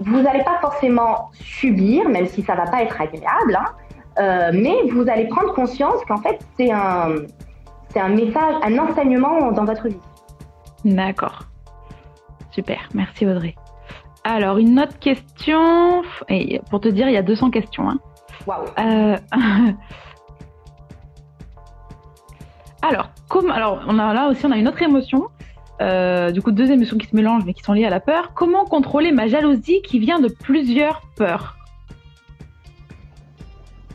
vous 0.00 0.20
n'allez 0.20 0.44
pas 0.44 0.58
forcément 0.60 1.30
subir, 1.32 2.08
même 2.08 2.26
si 2.26 2.42
ça 2.42 2.54
va 2.54 2.66
pas 2.66 2.82
être 2.82 3.00
agréable, 3.00 3.56
hein, 3.56 3.64
euh, 4.18 4.50
mais 4.52 4.74
vous 4.90 5.08
allez 5.08 5.26
prendre 5.28 5.52
conscience 5.54 6.04
qu'en 6.06 6.18
fait, 6.18 6.38
c'est 6.56 6.70
un, 6.70 7.14
c'est 7.90 8.00
un 8.00 8.08
message, 8.08 8.54
un 8.62 8.78
enseignement 8.78 9.52
dans 9.52 9.64
votre 9.64 9.88
vie. 9.88 10.00
D'accord. 10.84 11.44
Super, 12.50 12.88
merci 12.94 13.26
Audrey. 13.26 13.54
Alors, 14.24 14.58
une 14.58 14.78
autre 14.80 14.98
question, 14.98 16.02
et 16.28 16.60
pour 16.70 16.80
te 16.80 16.88
dire, 16.88 17.08
il 17.08 17.14
y 17.14 17.16
a 17.16 17.22
200 17.22 17.50
questions. 17.50 17.88
Hein. 17.88 17.98
Euh, 18.78 19.16
alors, 22.82 23.10
comme, 23.28 23.50
alors 23.50 23.84
on 23.86 23.98
a, 23.98 24.12
là 24.12 24.28
aussi, 24.28 24.44
on 24.46 24.50
a 24.50 24.56
une 24.56 24.68
autre 24.68 24.82
émotion. 24.82 25.28
Euh, 25.80 26.30
du 26.30 26.42
coup, 26.42 26.50
deux 26.50 26.70
émotions 26.70 26.98
qui 26.98 27.06
se 27.06 27.14
mélangent 27.14 27.44
mais 27.44 27.54
qui 27.54 27.62
sont 27.62 27.72
liées 27.72 27.86
à 27.86 27.90
la 27.90 28.00
peur. 28.00 28.32
Comment 28.34 28.64
contrôler 28.64 29.12
ma 29.12 29.28
jalousie 29.28 29.82
qui 29.82 29.98
vient 29.98 30.20
de 30.20 30.28
plusieurs 30.28 31.02
peurs 31.16 31.54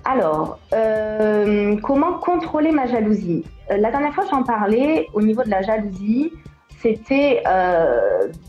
alors, 0.06 0.60
euh, 0.74 1.78
comment 1.82 2.16
contrôler 2.16 2.74
ma 2.74 2.88
jalousie 2.88 3.46
euh, 3.72 3.78
La 3.78 3.90
dernière 3.90 4.14
fois, 4.14 4.26
j'en 4.30 4.44
parlais 4.44 5.08
au 5.14 5.22
niveau 5.22 5.44
de 5.44 5.50
la 5.50 5.62
jalousie. 5.62 6.34
C'était 6.82 7.42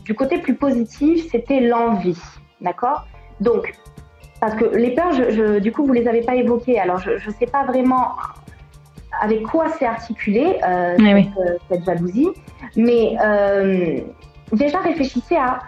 du 0.03 0.13
côté 0.15 0.39
plus 0.39 0.55
positif, 0.55 1.29
c'était 1.31 1.61
l'envie, 1.61 2.21
d'accord? 2.59 3.05
Donc, 3.39 3.73
parce 4.41 4.53
que 4.55 4.65
les 4.65 4.91
peurs, 4.91 5.61
du 5.61 5.71
coup, 5.71 5.85
vous 5.85 5.93
les 5.93 6.09
avez 6.09 6.23
pas 6.23 6.35
évoquées. 6.35 6.77
Alors, 6.77 6.99
je 6.99 7.11
ne 7.11 7.33
sais 7.35 7.45
pas 7.45 7.63
vraiment 7.63 8.17
avec 9.21 9.43
quoi 9.43 9.69
c'est 9.77 9.85
articulé 9.85 10.57
cette, 10.61 11.61
cette, 11.69 11.85
jalousie, 11.85 12.29
mais 12.75 13.17
déjà 14.51 14.79
réfléchissez 14.79 15.35
à 15.35 15.59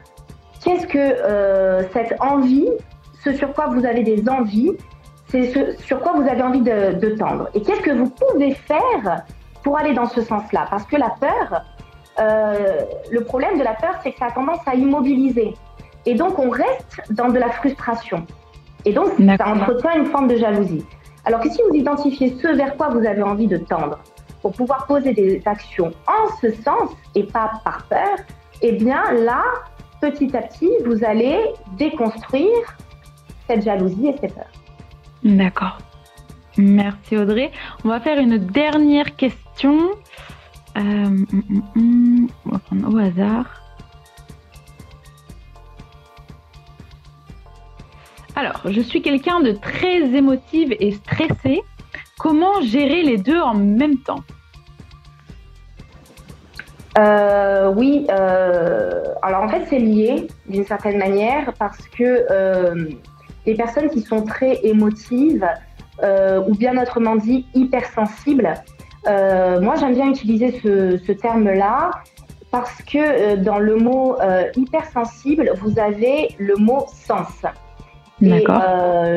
qu'est-ce 0.64 0.88
que 0.88 1.88
cette 1.94 2.20
envie, 2.22 2.70
ce 3.24 3.34
sur 3.34 3.54
quoi 3.54 3.68
vous 3.68 3.86
avez 3.86 4.04
des 4.04 4.28
envies 4.30 4.74
c'est 5.30 5.52
ce 5.52 5.82
sur 5.84 6.00
quoi 6.00 6.14
vous 6.14 6.28
avez 6.28 6.42
envie 6.42 6.62
de, 6.62 7.16
tendre. 7.18 7.50
Et 7.54 7.62
qu'est-ce 7.62 7.82
que 7.82 7.92
vous 7.92 8.10
pouvez 8.10 8.54
faire 8.54 9.24
pour 9.64 9.78
aller 9.78 9.94
dans 9.94 10.08
ce 10.08 10.22
sens-là? 10.22 10.68
Parce 10.70 10.86
que 10.86 10.96
la 10.96 11.10
peur, 11.20 11.64
euh, 12.20 12.80
le 13.12 13.24
problème 13.24 13.58
de 13.58 13.64
la 13.64 13.74
peur, 13.74 13.96
c'est 14.04 14.12
que 14.12 14.20
ça 14.20 14.28
a 14.28 14.32
tendance 14.32 14.60
à 14.66 14.76
immobiliser. 14.76 15.54
Et 16.06 16.16
donc, 16.16 16.40
on 16.40 16.50
reste 16.50 17.02
dans 17.12 17.28
de 17.28 17.38
la 17.38 17.50
frustration. 17.50 18.26
Et 18.86 18.94
donc, 18.94 19.10
ça 19.38 19.48
entretient 19.50 19.98
une 19.98 20.06
forme 20.06 20.28
de 20.28 20.38
jalousie. 20.38 20.86
Alors 21.28 21.42
que 21.42 21.50
si 21.50 21.60
vous 21.70 21.76
identifiez 21.76 22.38
ce 22.42 22.48
vers 22.56 22.78
quoi 22.78 22.88
vous 22.88 23.06
avez 23.06 23.22
envie 23.22 23.48
de 23.48 23.58
tendre, 23.58 24.00
pour 24.42 24.54
pouvoir 24.54 24.88
poser 24.88 25.14
des 25.14 25.42
actions 25.46 25.92
en 26.08 26.38
ce 26.40 26.54
sens 26.64 26.92
et 27.16 27.24
pas 27.24 27.52
par 27.66 27.86
peur, 27.90 28.16
eh 28.62 28.72
bien 28.72 29.12
là, 29.12 29.44
petit 30.00 30.36
à 30.38 30.44
petit, 30.44 30.72
vous 30.86 31.04
allez 31.04 31.38
déconstruire 31.78 32.78
cette 33.46 33.64
jalousie 33.64 34.08
et 34.08 34.16
ces 34.22 34.30
peurs. 34.30 34.46
D'accord. 35.22 35.80
Merci 36.58 37.18
Audrey. 37.18 37.52
On 37.84 37.90
va 37.90 38.00
faire 38.00 38.20
une 38.20 38.38
dernière 38.38 39.18
question. 39.18 39.80
Euh, 40.78 40.80
hum, 40.80 41.26
hum, 41.34 41.64
hum, 41.76 42.28
on 42.46 42.52
va 42.52 42.60
prendre 42.60 42.94
au 42.94 42.98
hasard. 43.00 43.67
Alors, 48.38 48.62
je 48.66 48.82
suis 48.82 49.02
quelqu'un 49.02 49.40
de 49.40 49.52
très 49.52 49.98
émotive 50.16 50.76
et 50.80 50.92
stressé. 50.92 51.64
Comment 52.20 52.62
gérer 52.62 53.02
les 53.02 53.18
deux 53.18 53.42
en 53.42 53.56
même 53.56 53.98
temps? 53.98 54.24
Euh, 57.00 57.74
Oui, 57.76 58.06
euh, 58.12 59.02
alors 59.24 59.42
en 59.42 59.50
fait 59.50 59.66
c'est 59.68 59.80
lié 59.80 60.28
d'une 60.48 60.66
certaine 60.66 61.00
manière 61.00 61.52
parce 61.58 61.80
que 61.88 62.26
des 63.48 63.56
personnes 63.56 63.90
qui 63.90 64.02
sont 64.02 64.22
très 64.24 64.60
émotives 64.64 65.48
euh, 66.04 66.44
ou 66.48 66.54
bien 66.54 66.80
autrement 66.80 67.16
dit 67.16 67.48
hypersensibles. 67.56 68.54
Euh, 69.08 69.60
moi, 69.62 69.76
j'aime 69.80 69.96
bien 69.96 70.10
utiliser 70.10 70.60
ce, 70.62 71.12
terme-là 71.12 71.90
parce 72.52 72.84
que 72.84 72.98
euh, 73.00 73.36
dans 73.38 73.58
le 73.58 73.78
mot 73.78 74.16
hypersensible, 74.56 75.52
vous 75.60 75.80
avez 75.80 76.36
le 76.38 76.56
mot 76.58 76.86
sens. 76.88 77.44
Et 78.22 78.44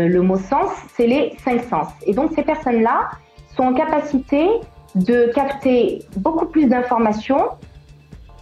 le 0.08 0.20
mot 0.20 0.36
sens, 0.36 0.70
c'est 0.94 1.06
les 1.06 1.34
cinq 1.44 1.62
sens. 1.64 1.88
Et 2.06 2.12
donc, 2.12 2.32
ces 2.34 2.42
personnes-là 2.42 3.10
sont 3.56 3.64
en 3.64 3.74
capacité 3.74 4.46
de 4.94 5.30
capter 5.34 6.04
beaucoup 6.16 6.46
plus 6.46 6.66
d'informations 6.66 7.50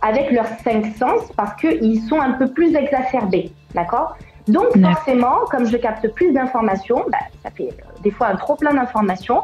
avec 0.03 0.31
leurs 0.31 0.49
cinq 0.65 0.87
sens 0.97 1.31
parce 1.37 1.55
qu'ils 1.61 2.01
sont 2.03 2.21
un 2.21 2.33
peu 2.33 2.49
plus 2.49 2.75
exacerbés. 2.75 3.53
D'accord? 3.75 4.17
Donc 4.47 4.79
forcément, 4.81 5.45
comme 5.51 5.67
je 5.67 5.77
capte 5.77 6.09
plus 6.15 6.33
d'informations, 6.33 7.05
bah, 7.11 7.19
ça 7.43 7.51
fait 7.51 7.69
euh, 7.69 8.01
des 8.03 8.11
fois 8.11 8.29
un 8.29 8.37
trop 8.37 8.57
plein 8.57 8.73
d'informations. 8.73 9.43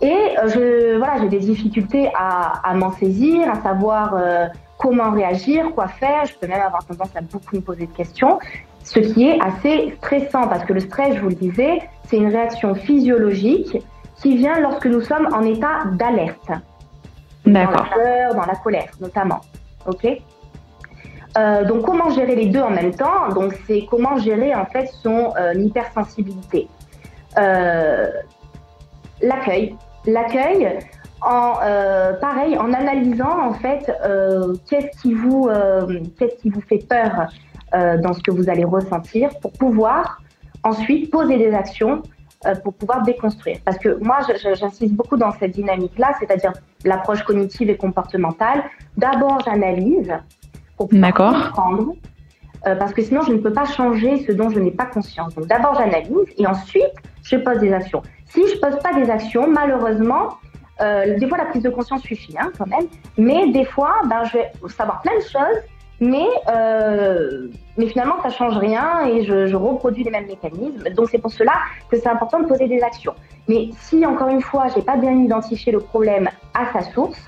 Et 0.00 0.10
euh, 0.10 0.48
je, 0.48 0.96
voilà, 0.96 1.18
j'ai 1.20 1.28
des 1.28 1.38
difficultés 1.38 2.10
à, 2.18 2.72
m'en 2.74 2.92
saisir, 2.92 3.48
à 3.50 3.60
savoir 3.62 4.14
euh, 4.14 4.46
comment 4.78 5.10
réagir, 5.10 5.70
quoi 5.74 5.86
faire. 5.86 6.24
Je 6.24 6.34
peux 6.34 6.46
même 6.46 6.62
avoir 6.62 6.84
tendance 6.84 7.14
à 7.14 7.20
beaucoup 7.20 7.56
me 7.56 7.60
poser 7.60 7.86
de 7.86 7.92
questions, 7.92 8.38
ce 8.84 8.98
qui 8.98 9.28
est 9.28 9.40
assez 9.40 9.94
stressant 9.98 10.48
parce 10.48 10.64
que 10.64 10.72
le 10.72 10.80
stress, 10.80 11.16
je 11.16 11.20
vous 11.20 11.28
le 11.28 11.34
disais, 11.34 11.80
c'est 12.06 12.16
une 12.16 12.28
réaction 12.28 12.74
physiologique 12.74 13.78
qui 14.16 14.36
vient 14.36 14.60
lorsque 14.60 14.86
nous 14.86 15.00
sommes 15.00 15.28
en 15.32 15.42
état 15.42 15.84
d'alerte. 15.92 16.50
D'accord. 17.44 17.72
Dans 17.72 17.82
la 17.82 18.04
peur, 18.04 18.34
dans 18.34 18.46
la 18.46 18.54
colère 18.56 18.90
notamment. 19.00 19.40
OK? 19.86 20.06
Euh, 21.38 21.64
donc 21.64 21.82
comment 21.82 22.10
gérer 22.10 22.36
les 22.36 22.46
deux 22.46 22.60
en 22.60 22.70
même 22.70 22.94
temps? 22.94 23.28
Donc 23.34 23.54
c'est 23.66 23.86
comment 23.90 24.16
gérer 24.18 24.54
en 24.54 24.66
fait 24.66 24.86
son 25.02 25.32
euh, 25.36 25.54
hypersensibilité. 25.54 26.68
Euh, 27.38 28.10
l'accueil, 29.22 29.74
l'accueil 30.06 30.78
en 31.22 31.54
pareil 32.20 32.58
en 32.58 32.72
analysant 32.72 33.46
en 33.46 33.54
fait 33.54 33.90
qu'est-ce 34.68 35.00
qui 35.00 35.14
vous 35.14 35.48
qu'est-ce 36.18 36.34
qui 36.42 36.50
vous 36.50 36.60
fait 36.62 36.84
peur? 36.86 37.28
Dans 37.72 38.12
ce 38.12 38.22
que 38.22 38.30
vous 38.30 38.50
allez 38.50 38.64
ressentir 38.64 39.30
pour 39.40 39.52
pouvoir 39.52 40.20
ensuite 40.62 41.10
poser 41.10 41.38
des 41.38 41.52
actions 41.54 42.02
pour 42.64 42.74
pouvoir 42.74 43.02
déconstruire. 43.02 43.58
Parce 43.64 43.78
que 43.78 44.02
moi, 44.02 44.18
j'insiste 44.54 44.92
beaucoup 44.94 45.16
dans 45.16 45.30
cette 45.32 45.52
dynamique-là, 45.52 46.12
c'est-à-dire 46.18 46.52
l'approche 46.84 47.22
cognitive 47.22 47.70
et 47.70 47.76
comportementale. 47.76 48.64
D'abord, 48.96 49.40
j'analyse, 49.44 50.12
pour 50.76 50.88
comprendre. 50.88 51.94
Euh, 52.66 52.76
parce 52.76 52.92
que 52.92 53.02
sinon, 53.02 53.22
je 53.22 53.32
ne 53.32 53.38
peux 53.38 53.52
pas 53.52 53.64
changer 53.64 54.24
ce 54.24 54.32
dont 54.32 54.48
je 54.50 54.60
n'ai 54.60 54.70
pas 54.70 54.86
conscience. 54.86 55.34
Donc 55.34 55.46
d'abord, 55.46 55.74
j'analyse 55.74 56.28
et 56.38 56.46
ensuite, 56.46 56.92
je 57.22 57.36
pose 57.36 57.58
des 57.58 57.72
actions. 57.72 58.02
Si 58.26 58.40
je 58.48 58.58
pose 58.60 58.78
pas 58.78 58.94
des 58.94 59.10
actions, 59.10 59.50
malheureusement, 59.50 60.38
euh, 60.80 61.18
des 61.18 61.28
fois, 61.28 61.38
la 61.38 61.46
prise 61.46 61.62
de 61.62 61.70
conscience 61.70 62.02
suffit 62.02 62.34
hein, 62.38 62.50
quand 62.56 62.66
même. 62.66 62.86
Mais 63.18 63.50
des 63.50 63.64
fois, 63.64 64.02
ben, 64.08 64.24
je 64.24 64.38
vais 64.38 64.52
savoir 64.68 65.00
plein 65.02 65.16
de 65.16 65.22
choses, 65.22 65.58
mais, 66.02 66.26
euh, 66.52 67.46
mais 67.76 67.86
finalement, 67.86 68.20
ça 68.24 68.30
change 68.30 68.56
rien 68.58 69.06
et 69.06 69.22
je, 69.22 69.46
je 69.46 69.54
reproduis 69.54 70.02
les 70.02 70.10
mêmes 70.10 70.26
mécanismes. 70.26 70.90
Donc, 70.96 71.08
c'est 71.10 71.18
pour 71.18 71.30
cela 71.30 71.52
que 71.88 71.96
c'est 71.96 72.08
important 72.08 72.40
de 72.40 72.46
poser 72.46 72.66
des 72.66 72.82
actions. 72.82 73.14
Mais 73.46 73.68
si, 73.78 74.04
encore 74.04 74.28
une 74.28 74.42
fois, 74.42 74.66
j'ai 74.74 74.82
pas 74.82 74.96
bien 74.96 75.12
identifié 75.12 75.70
le 75.70 75.78
problème 75.78 76.28
à 76.54 76.72
sa 76.72 76.82
source, 76.92 77.20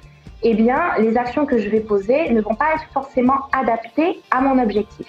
eh 0.43 0.55
bien, 0.55 0.81
les 0.99 1.17
actions 1.17 1.47
que 1.47 1.57
je 1.57 1.69
vais 1.69 1.79
poser 1.79 2.31
ne 2.31 2.41
vont 2.41 2.57
pas 2.57 2.75
être 2.75 2.87
forcément 2.93 3.47
adaptées 3.53 4.21
à 4.33 4.41
mon 4.41 4.61
objectif. 4.61 5.07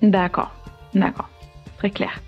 D'accord, 0.00 0.50
d'accord, 0.94 1.28
très 1.76 1.90
clair. 1.90 2.18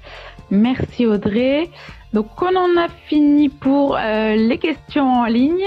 Merci 0.50 1.06
Audrey. 1.06 1.70
Donc, 2.12 2.26
on 2.42 2.54
en 2.54 2.76
a 2.76 2.88
fini 3.06 3.48
pour 3.48 3.96
euh, 3.96 4.36
les 4.36 4.58
questions 4.58 5.10
en 5.22 5.24
ligne. 5.24 5.66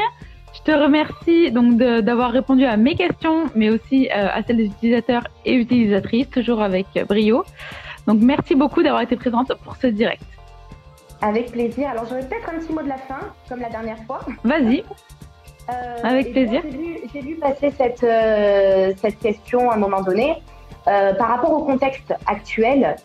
Je 0.60 0.72
te 0.72 0.78
remercie 0.78 1.52
donc 1.52 1.78
d'avoir 1.78 2.32
répondu 2.32 2.65
à 2.65 2.76
mes 2.76 2.95
questions, 2.95 3.45
mais 3.56 3.69
aussi 3.69 4.10
euh, 4.10 4.28
à 4.34 4.43
celles 4.43 4.58
des 4.58 4.65
utilisateurs 4.65 5.24
et 5.45 5.54
utilisatrices, 5.54 6.30
toujours 6.30 6.62
avec 6.62 6.88
brio. 7.08 7.43
Donc, 8.08 8.19
merci 8.22 8.56
beaucoup 8.56 8.84
d'avoir 8.84 9.02
été 9.02 9.15
présente 9.15 9.54
pour 9.63 9.78
ce 9.78 9.88
direct. 9.88 10.24
Avec 11.22 11.52
plaisir. 11.52 11.89
Alors, 11.89 12.06
j'aurais 12.10 12.28
peut-être 12.28 12.50
un 12.50 12.60
petit 12.60 12.74
mot 12.74 12.82
de 12.82 12.89
la 12.89 12.98
fin, 12.98 13.19
comme 13.48 13.62
la 13.62 13.69
dernière 13.69 14.00
fois. 14.06 14.19
Vas-y. 14.43 14.84
Euh, 15.69 15.74
avec 16.04 16.32
plaisir. 16.32 16.62
J'ai 17.13 17.22
vu, 17.22 17.36
passer 17.36 17.72
cette, 17.72 18.06
cette 19.00 19.19
question 19.19 19.72
à 19.72 19.76
un 19.76 19.78
moment 19.78 20.02
donné. 20.02 20.36
par 20.86 21.30
rapport 21.30 21.54
au 21.54 21.63
contexte 21.63 22.13
actuel, 22.26 22.95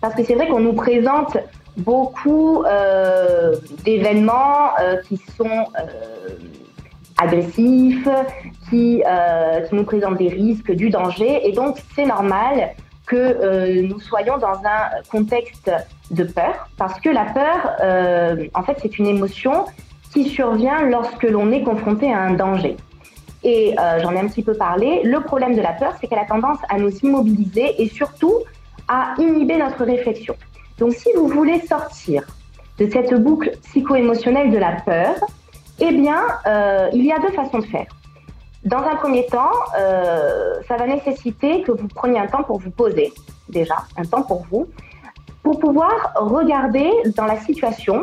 parce 0.00 0.14
que 0.14 0.24
c'est 0.24 0.34
vrai 0.34 0.48
qu'on 0.48 0.60
nous 0.60 0.72
présente 0.72 1.36
beaucoup 1.76 2.64
euh, 2.64 3.54
d'événements 3.84 4.70
euh, 4.80 4.96
qui 5.06 5.16
sont 5.36 5.44
euh, 5.46 6.28
agressifs, 7.18 8.08
qui, 8.68 9.02
qui 9.68 9.74
nous 9.74 9.84
présentent 9.84 10.18
des 10.18 10.28
risques, 10.28 10.72
du 10.72 10.90
danger. 10.90 11.48
Et 11.48 11.52
donc, 11.52 11.78
c'est 11.94 12.06
normal 12.06 12.74
que 13.06 13.80
nous 13.82 14.00
soyons 14.00 14.36
dans 14.36 14.58
un 14.64 15.00
contexte 15.10 15.70
de 16.10 16.24
peur, 16.24 16.68
parce 16.76 17.00
que 17.00 17.08
la 17.08 17.24
peur, 17.24 18.50
en 18.52 18.62
fait, 18.64 18.76
c'est 18.82 18.98
une 18.98 19.06
émotion 19.06 19.64
qui 20.12 20.28
survient 20.28 20.82
lorsque 20.82 21.22
l'on 21.22 21.52
est 21.52 21.62
confronté 21.62 22.12
à 22.12 22.18
un 22.18 22.34
danger. 22.34 22.76
Et 23.44 23.74
j'en 24.02 24.12
ai 24.12 24.18
un 24.18 24.26
petit 24.26 24.42
peu 24.42 24.52
parlé. 24.52 25.00
Le 25.04 25.20
problème 25.20 25.54
de 25.54 25.62
la 25.62 25.72
peur, 25.72 25.94
c'est 25.98 26.08
qu'elle 26.08 26.18
a 26.18 26.26
tendance 26.26 26.58
à 26.68 26.76
nous 26.76 26.90
immobiliser 26.98 27.80
et 27.80 27.88
surtout 27.88 28.34
à 28.88 29.14
inhiber 29.18 29.56
notre 29.56 29.84
réflexion. 29.84 30.34
Donc 30.78 30.92
si 30.92 31.08
vous 31.14 31.28
voulez 31.28 31.60
sortir 31.66 32.22
de 32.78 32.88
cette 32.90 33.14
boucle 33.14 33.52
psycho-émotionnelle 33.62 34.50
de 34.50 34.58
la 34.58 34.72
peur, 34.72 35.14
eh 35.78 35.92
bien, 35.92 36.22
euh, 36.46 36.90
il 36.92 37.04
y 37.04 37.12
a 37.12 37.18
deux 37.18 37.32
façons 37.32 37.58
de 37.58 37.66
faire. 37.66 37.86
Dans 38.64 38.82
un 38.82 38.96
premier 38.96 39.26
temps, 39.26 39.52
euh, 39.78 40.54
ça 40.68 40.76
va 40.76 40.86
nécessiter 40.86 41.62
que 41.62 41.72
vous 41.72 41.88
preniez 41.88 42.18
un 42.18 42.26
temps 42.26 42.42
pour 42.42 42.58
vous 42.58 42.70
poser, 42.70 43.12
déjà, 43.48 43.76
un 43.96 44.04
temps 44.04 44.22
pour 44.22 44.44
vous, 44.50 44.66
pour 45.42 45.58
pouvoir 45.58 46.12
regarder 46.16 46.90
dans 47.16 47.26
la 47.26 47.38
situation 47.40 48.02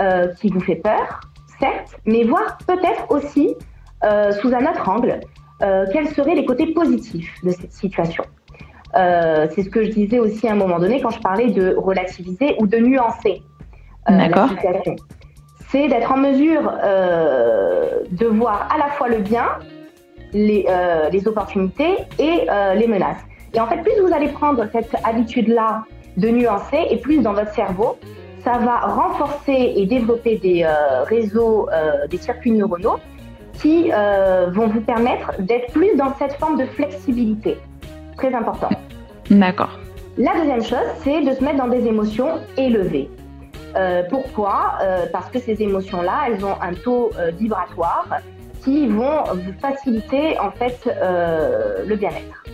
euh, 0.00 0.28
qui 0.34 0.48
vous 0.48 0.60
fait 0.60 0.76
peur, 0.76 1.20
certes, 1.58 1.96
mais 2.06 2.24
voir 2.24 2.58
peut-être 2.66 3.10
aussi 3.10 3.56
sous 4.40 4.54
un 4.54 4.64
autre 4.70 4.88
angle 4.88 5.18
quels 5.92 6.08
seraient 6.14 6.36
les 6.36 6.44
côtés 6.44 6.72
positifs 6.72 7.34
de 7.42 7.50
cette 7.50 7.72
situation. 7.72 8.22
Euh, 8.96 9.46
c'est 9.54 9.62
ce 9.62 9.70
que 9.70 9.84
je 9.84 9.90
disais 9.90 10.18
aussi 10.18 10.48
à 10.48 10.52
un 10.52 10.56
moment 10.56 10.78
donné 10.78 11.00
quand 11.00 11.10
je 11.10 11.20
parlais 11.20 11.50
de 11.50 11.74
relativiser 11.76 12.56
ou 12.58 12.66
de 12.66 12.78
nuancer 12.78 13.42
euh. 14.08 14.14
C'est 15.70 15.88
d'être 15.88 16.10
en 16.10 16.16
mesure 16.16 16.72
euh, 16.82 18.00
de 18.10 18.26
voir 18.26 18.68
à 18.74 18.78
la 18.78 18.86
fois 18.92 19.08
le 19.08 19.18
bien, 19.18 19.46
les, 20.32 20.66
les 21.12 21.28
opportunités 21.28 21.96
et 22.18 22.46
les 22.76 22.86
menaces. 22.86 23.22
Et 23.54 23.60
en 23.60 23.66
fait, 23.66 23.82
plus 23.82 23.92
vous 24.00 24.12
allez 24.14 24.28
prendre 24.28 24.64
cette 24.72 24.94
habitude-là 25.04 25.84
de 26.16 26.28
nuancer, 26.28 26.86
et 26.90 26.96
plus 26.96 27.18
dans 27.18 27.34
votre 27.34 27.52
cerveau, 27.54 27.98
ça 28.44 28.58
va 28.58 28.80
renforcer 28.80 29.74
et 29.76 29.86
développer 29.86 30.36
des 30.38 30.66
réseaux, 31.04 31.68
des 32.10 32.16
circuits 32.16 32.52
neuronaux 32.52 32.96
qui 33.54 33.90
vont 33.90 34.68
vous 34.68 34.80
permettre 34.80 35.32
d'être 35.40 35.70
plus 35.72 35.94
dans 35.96 36.14
cette 36.18 36.32
forme 36.34 36.58
de 36.58 36.64
flexibilité 36.64 37.58
très 38.18 38.34
important. 38.34 38.68
D'accord. 39.30 39.78
La 40.18 40.34
deuxième 40.34 40.62
chose, 40.62 40.88
c'est 41.02 41.22
de 41.22 41.32
se 41.32 41.42
mettre 41.42 41.58
dans 41.58 41.68
des 41.68 41.86
émotions 41.86 42.40
élevées. 42.56 43.08
Euh, 43.76 44.02
pourquoi? 44.10 44.78
Euh, 44.82 45.06
Parce 45.12 45.30
que 45.30 45.38
ces 45.38 45.62
émotions-là, 45.62 46.24
elles 46.26 46.44
ont 46.44 46.60
un 46.60 46.74
taux 46.74 47.10
euh, 47.18 47.30
vibratoire 47.30 48.08
qui 48.64 48.88
vont 48.88 49.22
vous 49.32 49.52
faciliter 49.60 50.36
en 50.40 50.50
fait 50.50 50.78
le 51.86 51.94
bien-être. 51.94 52.44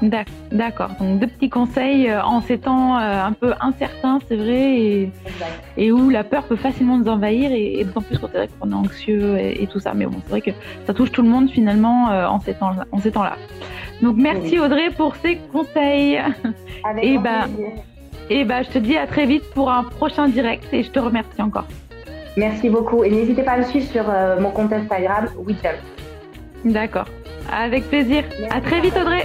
Voilà. 0.00 0.24
D'accord. 0.50 0.90
Donc 0.98 1.20
deux 1.20 1.28
petits 1.28 1.48
conseils 1.48 2.12
en 2.12 2.40
ces 2.40 2.58
temps 2.58 2.96
un 2.96 3.32
peu 3.32 3.54
incertains, 3.60 4.18
c'est 4.28 4.36
vrai, 4.36 5.10
et, 5.76 5.92
où 5.92 6.10
la 6.10 6.24
peur 6.24 6.42
peut 6.44 6.56
facilement 6.56 6.98
nous 6.98 7.08
envahir, 7.08 7.52
et, 7.52 7.84
d'autant 7.84 8.02
plus 8.02 8.18
quand 8.18 8.28
on 8.60 8.70
est 8.70 8.74
anxieux 8.74 9.38
et, 9.38 9.66
tout 9.66 9.78
ça. 9.78 9.94
Mais 9.94 10.06
bon, 10.06 10.18
c'est 10.24 10.30
vrai 10.30 10.40
que 10.40 10.50
ça 10.86 10.94
touche 10.94 11.12
tout 11.12 11.22
le 11.22 11.28
monde 11.28 11.48
finalement 11.50 12.06
en 12.06 12.40
ces 12.40 12.54
temps-là. 12.54 12.84
Temps 13.12 13.24
donc 14.02 14.16
merci 14.16 14.58
Audrey 14.58 14.90
pour 14.90 15.16
ces 15.16 15.36
conseils. 15.52 16.20
Avec 16.84 17.04
et 17.04 17.18
bah, 17.18 17.46
et 18.30 18.44
bah, 18.44 18.62
je 18.62 18.68
te 18.68 18.78
dis 18.78 18.96
à 18.96 19.06
très 19.06 19.26
vite 19.26 19.44
pour 19.54 19.70
un 19.70 19.84
prochain 19.84 20.28
direct 20.28 20.64
et 20.72 20.82
je 20.82 20.90
te 20.90 20.98
remercie 20.98 21.40
encore. 21.40 21.66
Merci 22.36 22.68
beaucoup 22.68 23.02
et 23.02 23.10
n'hésitez 23.10 23.42
pas 23.42 23.52
à 23.52 23.58
me 23.58 23.64
suivre 23.64 23.90
sur 23.90 24.04
euh, 24.08 24.38
mon 24.40 24.50
compte 24.50 24.72
Instagram 24.72 25.28
Witcher. 25.38 25.76
D'accord. 26.64 27.06
Avec 27.50 27.88
plaisir. 27.88 28.24
À 28.50 28.60
très 28.60 28.80
vite 28.80 28.96
Audrey. 28.96 29.24